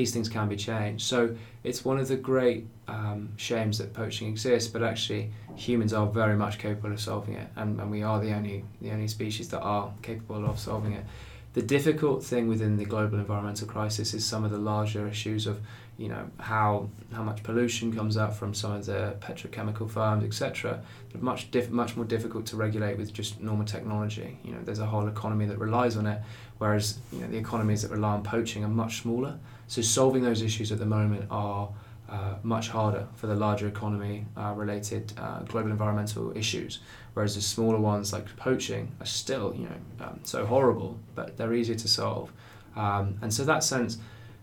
these 0.00 0.12
things 0.12 0.30
can 0.30 0.48
be 0.48 0.56
changed. 0.56 1.04
So 1.04 1.36
it's 1.62 1.84
one 1.84 1.98
of 1.98 2.08
the 2.08 2.16
great 2.16 2.66
um, 2.88 3.28
shames 3.36 3.76
that 3.78 3.92
poaching 3.92 4.28
exists, 4.28 4.66
but 4.72 4.82
actually 4.82 5.30
humans 5.56 5.92
are 5.92 6.06
very 6.06 6.36
much 6.36 6.58
capable 6.58 6.92
of 6.92 7.00
solving 7.00 7.34
it, 7.34 7.48
and, 7.56 7.78
and 7.78 7.90
we 7.90 8.02
are 8.02 8.18
the 8.18 8.32
only 8.32 8.64
the 8.80 8.90
only 8.92 9.08
species 9.08 9.50
that 9.50 9.60
are 9.60 9.92
capable 10.00 10.46
of 10.46 10.58
solving 10.58 10.94
it. 10.94 11.04
The 11.52 11.62
difficult 11.62 12.24
thing 12.24 12.48
within 12.48 12.78
the 12.78 12.86
global 12.86 13.18
environmental 13.18 13.66
crisis 13.66 14.14
is 14.14 14.24
some 14.24 14.42
of 14.44 14.52
the 14.52 14.62
larger 14.72 15.06
issues 15.06 15.46
of, 15.46 15.60
you 15.98 16.08
know, 16.08 16.30
how 16.38 16.88
how 17.12 17.22
much 17.22 17.42
pollution 17.42 17.94
comes 17.94 18.16
out 18.16 18.34
from 18.34 18.54
some 18.54 18.72
of 18.72 18.86
the 18.86 19.16
petrochemical 19.20 19.90
firms, 19.90 20.24
etc. 20.24 20.80
Much 21.18 21.50
diff- 21.50 21.70
much 21.82 21.94
more 21.96 22.06
difficult 22.06 22.46
to 22.46 22.56
regulate 22.56 22.96
with 22.96 23.12
just 23.12 23.40
normal 23.42 23.66
technology. 23.66 24.38
You 24.44 24.52
know, 24.52 24.62
there's 24.64 24.78
a 24.78 24.86
whole 24.86 25.08
economy 25.08 25.44
that 25.50 25.58
relies 25.58 25.96
on 25.98 26.06
it, 26.06 26.22
whereas 26.56 27.00
you 27.12 27.20
know 27.20 27.28
the 27.34 27.40
economies 27.46 27.82
that 27.82 27.90
rely 27.90 28.12
on 28.18 28.22
poaching 28.22 28.64
are 28.64 28.74
much 28.84 29.02
smaller. 29.02 29.38
So 29.70 29.82
solving 29.82 30.24
those 30.24 30.42
issues 30.42 30.72
at 30.72 30.80
the 30.80 30.84
moment 30.84 31.26
are 31.30 31.68
uh, 32.08 32.34
much 32.42 32.70
harder 32.70 33.06
for 33.14 33.28
the 33.28 33.36
larger 33.36 33.68
economy 33.68 34.26
uh, 34.36 34.52
related 34.56 35.12
uh, 35.16 35.42
global 35.42 35.70
environmental 35.70 36.36
issues, 36.36 36.80
whereas 37.14 37.36
the 37.36 37.40
smaller 37.40 37.78
ones 37.78 38.12
like 38.12 38.34
poaching 38.34 38.90
are 38.98 39.06
still 39.06 39.54
you 39.54 39.68
know 39.68 40.06
um, 40.06 40.18
so 40.24 40.44
horrible, 40.44 40.98
but 41.14 41.36
they're 41.36 41.54
easier 41.54 41.76
to 41.76 41.86
solve. 41.86 42.32
Um, 42.74 43.16
and 43.22 43.32
so 43.32 43.44
that 43.44 43.62
sense, 43.62 43.98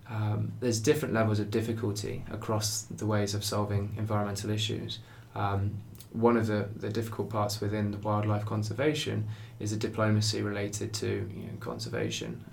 um, 0.10 0.54
there's 0.62 0.80
different 0.80 1.13
levels 1.13 1.42
of 1.42 1.52
difficulty 1.52 2.24
across 2.32 2.84
the 2.84 3.06
ways 3.06 3.34
of 3.34 3.44
solving 3.44 3.94
environmental 3.98 4.50
issues. 4.50 5.00
Um, 5.36 5.82
one 6.13 6.38
of 6.38 6.48
the, 6.48 6.70
the 6.78 6.90
difficult 6.90 7.30
parts 7.30 7.60
within 7.60 7.92
the 7.92 7.98
wildlife 7.98 8.46
conservation 8.46 9.28
is 9.60 9.72
the 9.72 9.78
diplomacy 9.78 10.42
related 10.42 10.94
to 10.94 11.30
you 11.36 11.48
know, 11.48 11.58
conservation. 11.60 12.46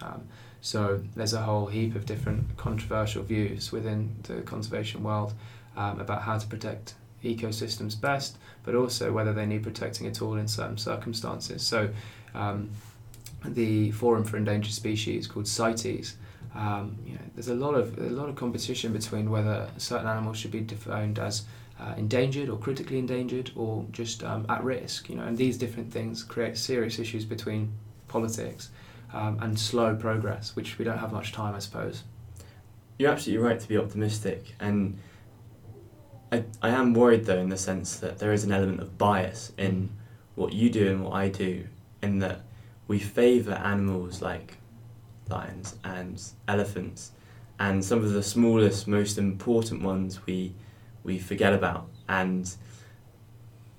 So 0.64 1.02
there's 1.14 1.34
a 1.34 1.42
whole 1.42 1.66
heap 1.66 1.94
of 1.94 2.06
different 2.06 2.56
controversial 2.56 3.22
views 3.22 3.70
within 3.70 4.16
the 4.22 4.40
conservation 4.40 5.02
world 5.02 5.34
um, 5.76 6.00
about 6.00 6.22
how 6.22 6.38
to 6.38 6.46
protect 6.46 6.94
ecosystems 7.22 8.00
best, 8.00 8.38
but 8.62 8.74
also 8.74 9.12
whether 9.12 9.34
they 9.34 9.44
need 9.44 9.62
protecting 9.62 10.06
at 10.06 10.22
all 10.22 10.36
in 10.36 10.48
certain 10.48 10.78
circumstances. 10.78 11.62
So 11.62 11.90
um, 12.34 12.70
the 13.44 13.90
Forum 13.90 14.24
for 14.24 14.38
Endangered 14.38 14.72
Species 14.72 15.26
called 15.26 15.46
CITES, 15.46 16.16
um, 16.54 16.96
you 17.04 17.12
know, 17.12 17.20
there's 17.34 17.48
a 17.48 17.54
lot 17.54 17.74
of 17.74 17.98
a 17.98 18.08
lot 18.08 18.30
of 18.30 18.36
competition 18.36 18.90
between 18.90 19.30
whether 19.30 19.68
certain 19.76 20.06
animals 20.06 20.38
should 20.38 20.52
be 20.52 20.60
defined 20.60 21.18
as 21.18 21.42
uh, 21.78 21.92
endangered 21.98 22.48
or 22.48 22.56
critically 22.56 22.98
endangered 22.98 23.50
or 23.54 23.84
just 23.92 24.24
um, 24.24 24.46
at 24.48 24.64
risk. 24.64 25.10
You 25.10 25.16
know, 25.16 25.24
and 25.24 25.36
these 25.36 25.58
different 25.58 25.92
things 25.92 26.22
create 26.22 26.56
serious 26.56 26.98
issues 26.98 27.26
between 27.26 27.70
politics 28.08 28.70
um, 29.14 29.38
and 29.40 29.58
slow 29.58 29.94
progress, 29.94 30.54
which 30.56 30.78
we 30.78 30.84
don't 30.84 30.98
have 30.98 31.12
much 31.12 31.32
time, 31.32 31.54
I 31.54 31.60
suppose. 31.60 32.02
You're 32.98 33.10
absolutely 33.10 33.44
right 33.46 33.58
to 33.58 33.68
be 33.68 33.78
optimistic, 33.78 34.54
and 34.60 34.98
I, 36.30 36.44
I 36.60 36.70
am 36.70 36.94
worried 36.94 37.24
though 37.24 37.38
in 37.38 37.48
the 37.48 37.56
sense 37.56 37.96
that 37.96 38.18
there 38.18 38.32
is 38.32 38.44
an 38.44 38.52
element 38.52 38.80
of 38.80 38.98
bias 38.98 39.52
in 39.56 39.90
what 40.34 40.52
you 40.52 40.68
do 40.68 40.90
and 40.90 41.04
what 41.04 41.14
I 41.14 41.28
do, 41.28 41.66
in 42.02 42.18
that 42.18 42.42
we 42.86 42.98
favour 42.98 43.52
animals 43.52 44.20
like 44.20 44.58
lions 45.28 45.76
and 45.84 46.22
elephants, 46.46 47.12
and 47.58 47.84
some 47.84 48.04
of 48.04 48.12
the 48.12 48.22
smallest, 48.22 48.86
most 48.86 49.16
important 49.16 49.82
ones 49.82 50.26
we 50.26 50.54
we 51.04 51.18
forget 51.18 51.52
about. 51.52 51.88
And 52.08 52.52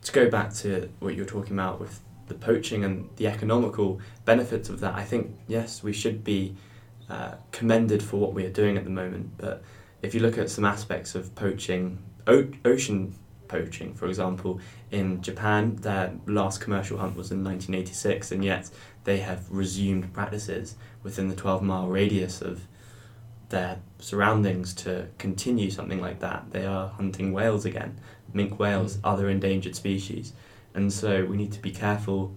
to 0.03 0.11
go 0.11 0.29
back 0.29 0.53
to 0.55 0.89
what 0.99 1.15
you're 1.15 1.25
talking 1.25 1.53
about 1.53 1.79
with 1.79 1.99
the 2.27 2.33
poaching 2.33 2.83
and 2.83 3.09
the 3.17 3.27
economical 3.27 3.99
benefits 4.25 4.69
of 4.69 4.79
that, 4.79 4.95
I 4.95 5.03
think 5.03 5.35
yes, 5.47 5.83
we 5.83 5.93
should 5.93 6.23
be 6.23 6.55
uh, 7.09 7.35
commended 7.51 8.01
for 8.01 8.17
what 8.17 8.33
we 8.33 8.45
are 8.45 8.51
doing 8.51 8.77
at 8.77 8.83
the 8.83 8.89
moment. 8.89 9.37
But 9.37 9.63
if 10.01 10.13
you 10.13 10.21
look 10.21 10.37
at 10.37 10.49
some 10.49 10.65
aspects 10.65 11.15
of 11.15 11.33
poaching, 11.35 11.99
o- 12.27 12.51
ocean 12.63 13.15
poaching, 13.47 13.93
for 13.93 14.07
example, 14.07 14.59
in 14.91 15.21
Japan, 15.21 15.75
their 15.77 16.13
last 16.25 16.61
commercial 16.61 16.97
hunt 16.97 17.15
was 17.15 17.31
in 17.31 17.43
1986, 17.43 18.31
and 18.31 18.43
yet 18.43 18.69
they 19.03 19.19
have 19.19 19.49
resumed 19.51 20.11
practices 20.13 20.75
within 21.03 21.29
the 21.29 21.35
12 21.35 21.61
mile 21.61 21.87
radius 21.87 22.41
of 22.41 22.67
their 23.49 23.79
surroundings 23.99 24.73
to 24.73 25.07
continue 25.17 25.69
something 25.69 26.01
like 26.01 26.19
that. 26.19 26.45
They 26.51 26.65
are 26.65 26.89
hunting 26.89 27.31
whales 27.31 27.65
again, 27.65 27.99
minke 28.33 28.57
whales, 28.57 28.97
other 29.03 29.29
endangered 29.29 29.75
species. 29.75 30.33
And 30.75 30.91
so 30.91 31.25
we 31.25 31.37
need 31.37 31.53
to 31.53 31.61
be 31.61 31.71
careful 31.71 32.35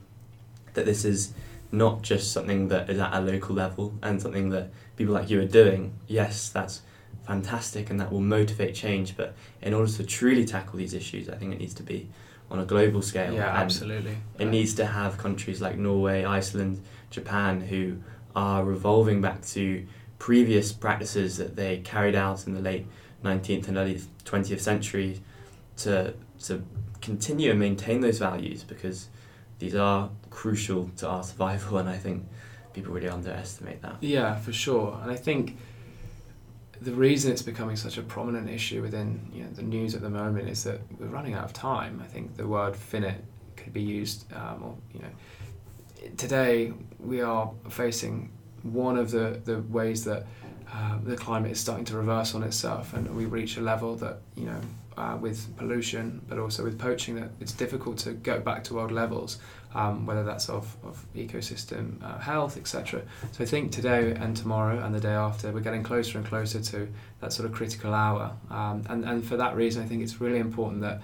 that 0.75 0.87
this 0.87 1.05
is 1.05 1.33
not 1.71 2.03
just 2.03 2.33
something 2.33 2.69
that 2.69 2.89
is 2.89 2.99
at 2.99 3.13
a 3.13 3.21
local 3.21 3.55
level 3.55 3.93
and 4.03 4.23
something 4.23 4.49
that 4.51 4.71
people 4.97 5.13
like 5.13 5.29
you 5.29 5.41
are 5.41 5.47
doing. 5.47 5.95
Yes, 6.07 6.49
that's 6.49 6.83
fantastic 7.27 7.91
and 7.91 8.01
that 8.01 8.11
will 8.11 8.21
motivate 8.21 8.75
change, 8.75 9.17
but 9.17 9.35
in 9.61 9.75
order 9.75 9.91
to 9.93 10.05
truly 10.05 10.45
tackle 10.47 10.79
these 10.79 10.95
issues, 10.95 11.29
I 11.29 11.37
think 11.37 11.53
it 11.53 11.59
needs 11.59 11.75
to 11.75 11.83
be 11.83 12.09
on 12.51 12.59
a 12.59 12.65
global 12.65 13.03
scale. 13.03 13.35
Yeah, 13.35 13.51
and 13.51 13.59
absolutely. 13.59 14.17
It 14.39 14.47
needs 14.47 14.73
to 14.75 14.87
have 14.87 15.19
countries 15.19 15.61
like 15.61 15.77
Norway, 15.77 16.25
Iceland, 16.25 16.83
Japan 17.11 17.61
who 17.61 17.99
are 18.35 18.65
revolving 18.65 19.21
back 19.21 19.45
to 19.47 19.87
previous 20.19 20.73
practices 20.73 21.37
that 21.37 21.57
they 21.57 21.79
carried 21.79 22.15
out 22.15 22.47
in 22.47 22.55
the 22.55 22.61
late 22.61 22.87
19th 23.23 23.69
and 23.69 23.77
early 23.77 24.01
20th 24.25 24.61
century 24.61 25.21
to, 25.77 26.15
to 26.45 26.63
continue 27.01 27.51
and 27.51 27.61
maintain 27.61 28.01
those 28.01 28.19
values 28.19 28.63
because 28.63 29.09
these 29.59 29.75
are 29.75 30.11
crucial 30.31 30.91
to 30.97 31.09
our 31.09 31.23
survival 31.23 31.79
and 31.79 31.89
I 31.89 31.97
think 31.97 32.25
people 32.73 32.93
really 32.93 33.09
underestimate 33.09 33.83
that. 33.83 33.97
Yeah, 34.01 34.37
for 34.37 34.53
sure. 34.53 34.99
And 35.03 35.11
I 35.11 35.17
think 35.17 35.57
the 36.81 36.93
reason 36.93 37.33
it's 37.33 37.43
becoming 37.43 37.77
such 37.77 37.99
a 37.99 38.03
prominent 38.03 38.49
issue 38.49 38.83
within 38.83 39.21
you 39.33 39.43
know, 39.43 39.51
the 39.51 39.63
news 39.63 39.95
at 39.95 40.01
the 40.01 40.11
moment 40.11 40.49
is 40.49 40.65
that 40.65 40.81
we're 40.99 41.07
running 41.07 41.35
out 41.35 41.45
of 41.45 41.53
time. 41.53 42.01
I 42.03 42.07
think 42.07 42.37
the 42.37 42.47
word 42.47 42.77
finite 42.77 43.25
could 43.57 43.73
be 43.73 43.83
used, 43.83 44.33
um, 44.33 44.63
or 44.63 44.77
you 44.95 45.01
know, 45.01 46.11
today 46.17 46.73
we 47.01 47.21
are 47.21 47.51
facing 47.69 48.31
one 48.63 48.97
of 48.97 49.11
the, 49.11 49.41
the 49.45 49.61
ways 49.63 50.05
that 50.05 50.27
um, 50.73 51.03
the 51.05 51.17
climate 51.17 51.53
is 51.53 51.61
starting 51.61 51.85
to 51.87 51.97
reverse 51.97 52.35
on 52.35 52.43
itself, 52.43 52.95
and 52.95 53.15
we 53.17 53.25
reach 53.25 53.57
a 53.57 53.61
level 53.61 53.97
that 53.97 54.19
you 54.37 54.45
know, 54.45 54.61
uh, 54.99 55.17
with 55.17 55.57
pollution, 55.57 56.21
but 56.29 56.39
also 56.39 56.65
with 56.65 56.79
poaching, 56.79 57.15
that 57.15 57.31
it's 57.41 57.53
difficult 57.53 57.97
to 57.99 58.13
go 58.13 58.41
back 58.41 58.65
to 58.65 58.81
old 58.81 58.91
levels, 58.91 59.39
um, 59.75 60.05
whether 60.07 60.25
that's 60.25 60.49
of, 60.49 60.77
of 60.85 61.07
ecosystem 61.15 62.03
uh, 62.03 62.19
health, 62.19 62.57
etc. 62.57 63.03
So 63.31 63.45
I 63.45 63.47
think 63.47 63.71
today 63.71 64.13
and 64.13 64.37
tomorrow 64.37 64.83
and 64.83 64.93
the 64.95 65.01
day 65.01 65.13
after, 65.13 65.53
we're 65.53 65.61
getting 65.61 65.85
closer 65.85 66.19
and 66.19 66.27
closer 66.27 66.61
to 66.61 66.89
that 67.21 67.33
sort 67.33 67.49
of 67.49 67.55
critical 67.55 67.95
hour, 67.95 68.33
um, 68.51 68.85
and 68.89 69.05
and 69.05 69.25
for 69.25 69.37
that 69.37 69.55
reason, 69.55 69.83
I 69.83 69.87
think 69.87 70.03
it's 70.03 70.21
really 70.21 70.41
important 70.41 70.81
that 70.83 71.01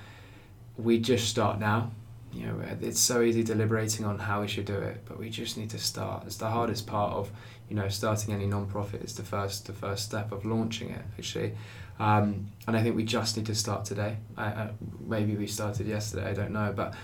we 0.76 0.98
just 0.98 1.28
start 1.28 1.60
now. 1.60 1.92
You 2.32 2.46
know, 2.46 2.60
it's 2.80 2.98
so 2.98 3.22
easy 3.22 3.44
deliberating 3.44 4.04
on 4.04 4.18
how 4.18 4.40
we 4.40 4.48
should 4.48 4.64
do 4.64 4.74
it, 4.74 5.02
but 5.04 5.20
we 5.20 5.30
just 5.30 5.56
need 5.56 5.70
to 5.70 5.78
start. 5.78 6.24
It's 6.26 6.36
the 6.36 6.48
hardest 6.50 6.84
part 6.84 7.12
of, 7.12 7.30
you 7.68 7.76
know, 7.76 7.88
starting 7.88 8.34
any 8.34 8.46
non-profit. 8.46 9.02
It's 9.02 9.12
the 9.12 9.22
first, 9.22 9.66
the 9.66 9.72
first 9.72 10.04
step 10.04 10.32
of 10.32 10.44
launching 10.44 10.90
it, 10.90 11.02
actually. 11.16 11.52
Um, 11.98 12.48
and 12.66 12.76
I 12.76 12.82
think 12.82 12.96
we 12.96 13.04
just 13.04 13.36
need 13.36 13.46
to 13.46 13.54
start 13.54 13.84
today. 13.84 14.16
I, 14.36 14.70
maybe 15.06 15.36
we 15.36 15.46
started 15.46 15.86
yesterday. 15.86 16.28
I 16.28 16.34
don't 16.34 16.52
know, 16.52 16.72
but 16.74 16.94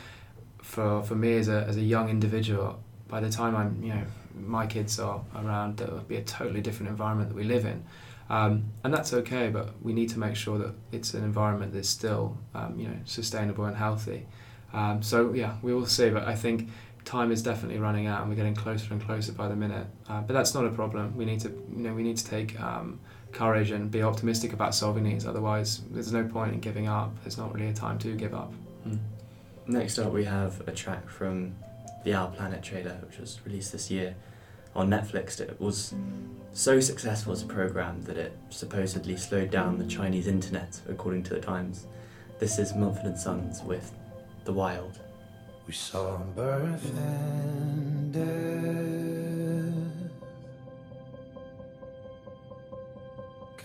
for 0.58 1.02
for 1.02 1.14
me 1.14 1.36
as 1.36 1.48
a 1.48 1.64
as 1.68 1.76
a 1.76 1.82
young 1.82 2.08
individual, 2.08 2.82
by 3.08 3.20
the 3.20 3.30
time 3.30 3.56
I'm, 3.56 3.82
you 3.82 3.92
know, 3.94 4.02
my 4.34 4.66
kids 4.66 4.98
are 4.98 5.22
around, 5.36 5.80
it 5.80 5.90
will 5.90 5.98
be 6.00 6.16
a 6.16 6.22
totally 6.22 6.60
different 6.60 6.90
environment 6.90 7.28
that 7.28 7.36
we 7.36 7.44
live 7.44 7.64
in. 7.64 7.84
Um, 8.28 8.66
and 8.84 8.94
that's 8.94 9.12
okay, 9.12 9.48
but 9.48 9.70
we 9.82 9.92
need 9.92 10.08
to 10.10 10.18
make 10.18 10.36
sure 10.36 10.56
that 10.58 10.72
it's 10.92 11.14
an 11.14 11.24
environment 11.24 11.72
that's 11.72 11.88
still, 11.88 12.38
um, 12.54 12.78
you 12.78 12.86
know, 12.86 12.96
sustainable 13.04 13.64
and 13.64 13.76
healthy. 13.76 14.26
Um, 14.72 15.02
so 15.02 15.32
yeah, 15.32 15.56
we 15.62 15.74
will 15.74 15.86
see. 15.86 16.10
But 16.10 16.28
I 16.28 16.36
think 16.36 16.68
time 17.04 17.32
is 17.32 17.42
definitely 17.42 17.78
running 17.78 18.06
out, 18.06 18.20
and 18.20 18.30
we're 18.30 18.36
getting 18.36 18.54
closer 18.54 18.92
and 18.92 19.04
closer 19.04 19.32
by 19.32 19.48
the 19.48 19.56
minute. 19.56 19.86
Uh, 20.08 20.20
but 20.20 20.32
that's 20.32 20.54
not 20.54 20.64
a 20.64 20.70
problem. 20.70 21.16
We 21.16 21.24
need 21.24 21.40
to, 21.40 21.48
you 21.48 21.82
know, 21.82 21.94
we 21.94 22.04
need 22.04 22.18
to 22.18 22.24
take 22.24 22.60
um, 22.60 23.00
courage 23.32 23.70
and 23.70 23.90
be 23.90 24.02
optimistic 24.02 24.52
about 24.52 24.74
solving 24.74 25.04
these. 25.04 25.26
Otherwise, 25.26 25.82
there's 25.90 26.12
no 26.12 26.24
point 26.24 26.54
in 26.54 26.60
giving 26.60 26.88
up. 26.88 27.14
There's 27.22 27.38
not 27.38 27.54
really 27.54 27.68
a 27.68 27.72
time 27.72 27.98
to 28.00 28.14
give 28.14 28.34
up. 28.34 28.52
Mm. 28.86 28.98
Next 29.66 29.98
up, 29.98 30.12
we 30.12 30.24
have 30.24 30.66
a 30.68 30.72
track 30.72 31.08
from 31.08 31.54
the 32.04 32.14
Our 32.14 32.28
Planet 32.30 32.62
trailer, 32.62 32.98
which 33.06 33.18
was 33.18 33.40
released 33.44 33.72
this 33.72 33.90
year 33.90 34.14
on 34.74 34.88
Netflix. 34.88 35.40
It 35.40 35.60
was 35.60 35.94
so 36.52 36.80
successful 36.80 37.32
as 37.32 37.42
a 37.42 37.46
program 37.46 38.02
that 38.02 38.16
it 38.16 38.36
supposedly 38.50 39.16
slowed 39.16 39.50
down 39.50 39.78
the 39.78 39.86
Chinese 39.86 40.26
internet, 40.26 40.80
according 40.88 41.22
to 41.24 41.34
the 41.34 41.40
Times. 41.40 41.86
This 42.38 42.58
is 42.58 42.74
Mumford 42.74 43.04
and 43.04 43.18
Sons 43.18 43.62
with 43.62 43.92
The 44.44 44.52
Wild. 44.52 44.98
We 45.66 45.72
saw 45.74 46.16
birth 46.34 46.92
and 46.98 48.12
death. 48.12 49.79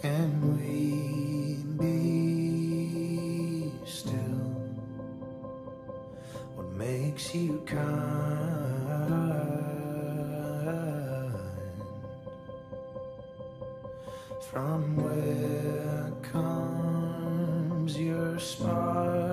Can 0.06 0.34
we 0.56 1.66
be 1.82 3.72
still? 3.88 4.52
What 6.54 6.70
makes 6.74 7.34
you 7.34 7.64
kind? 7.66 7.82
From 14.52 14.96
where 14.98 16.12
comes 16.22 17.98
your 17.98 18.38
sparkling 18.38 19.25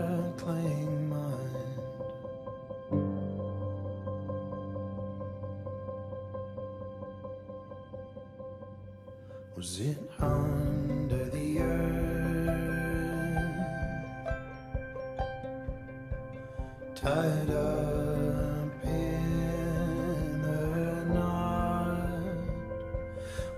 Tied 17.03 17.51
up 17.51 18.85
in 18.85 20.45
a 20.45 21.05
knot, 21.13 22.23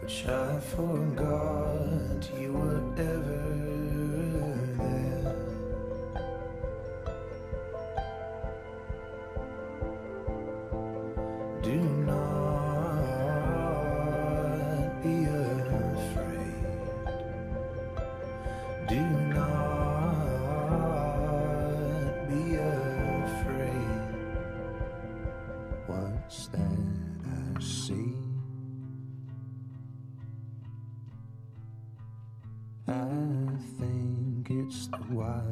which 0.00 0.26
I 0.26 0.58
forgot 0.60 1.33
wild. 35.14 35.42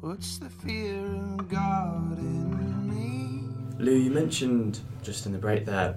Puts 0.00 0.38
the 0.38 0.48
fear 0.48 1.04
of 1.38 1.48
God 1.48 2.18
in 2.18 2.88
me. 2.88 3.44
Lou, 3.78 3.92
you 3.92 4.10
mentioned 4.10 4.80
just 5.02 5.26
in 5.26 5.32
the 5.32 5.38
break 5.38 5.66
there 5.66 5.92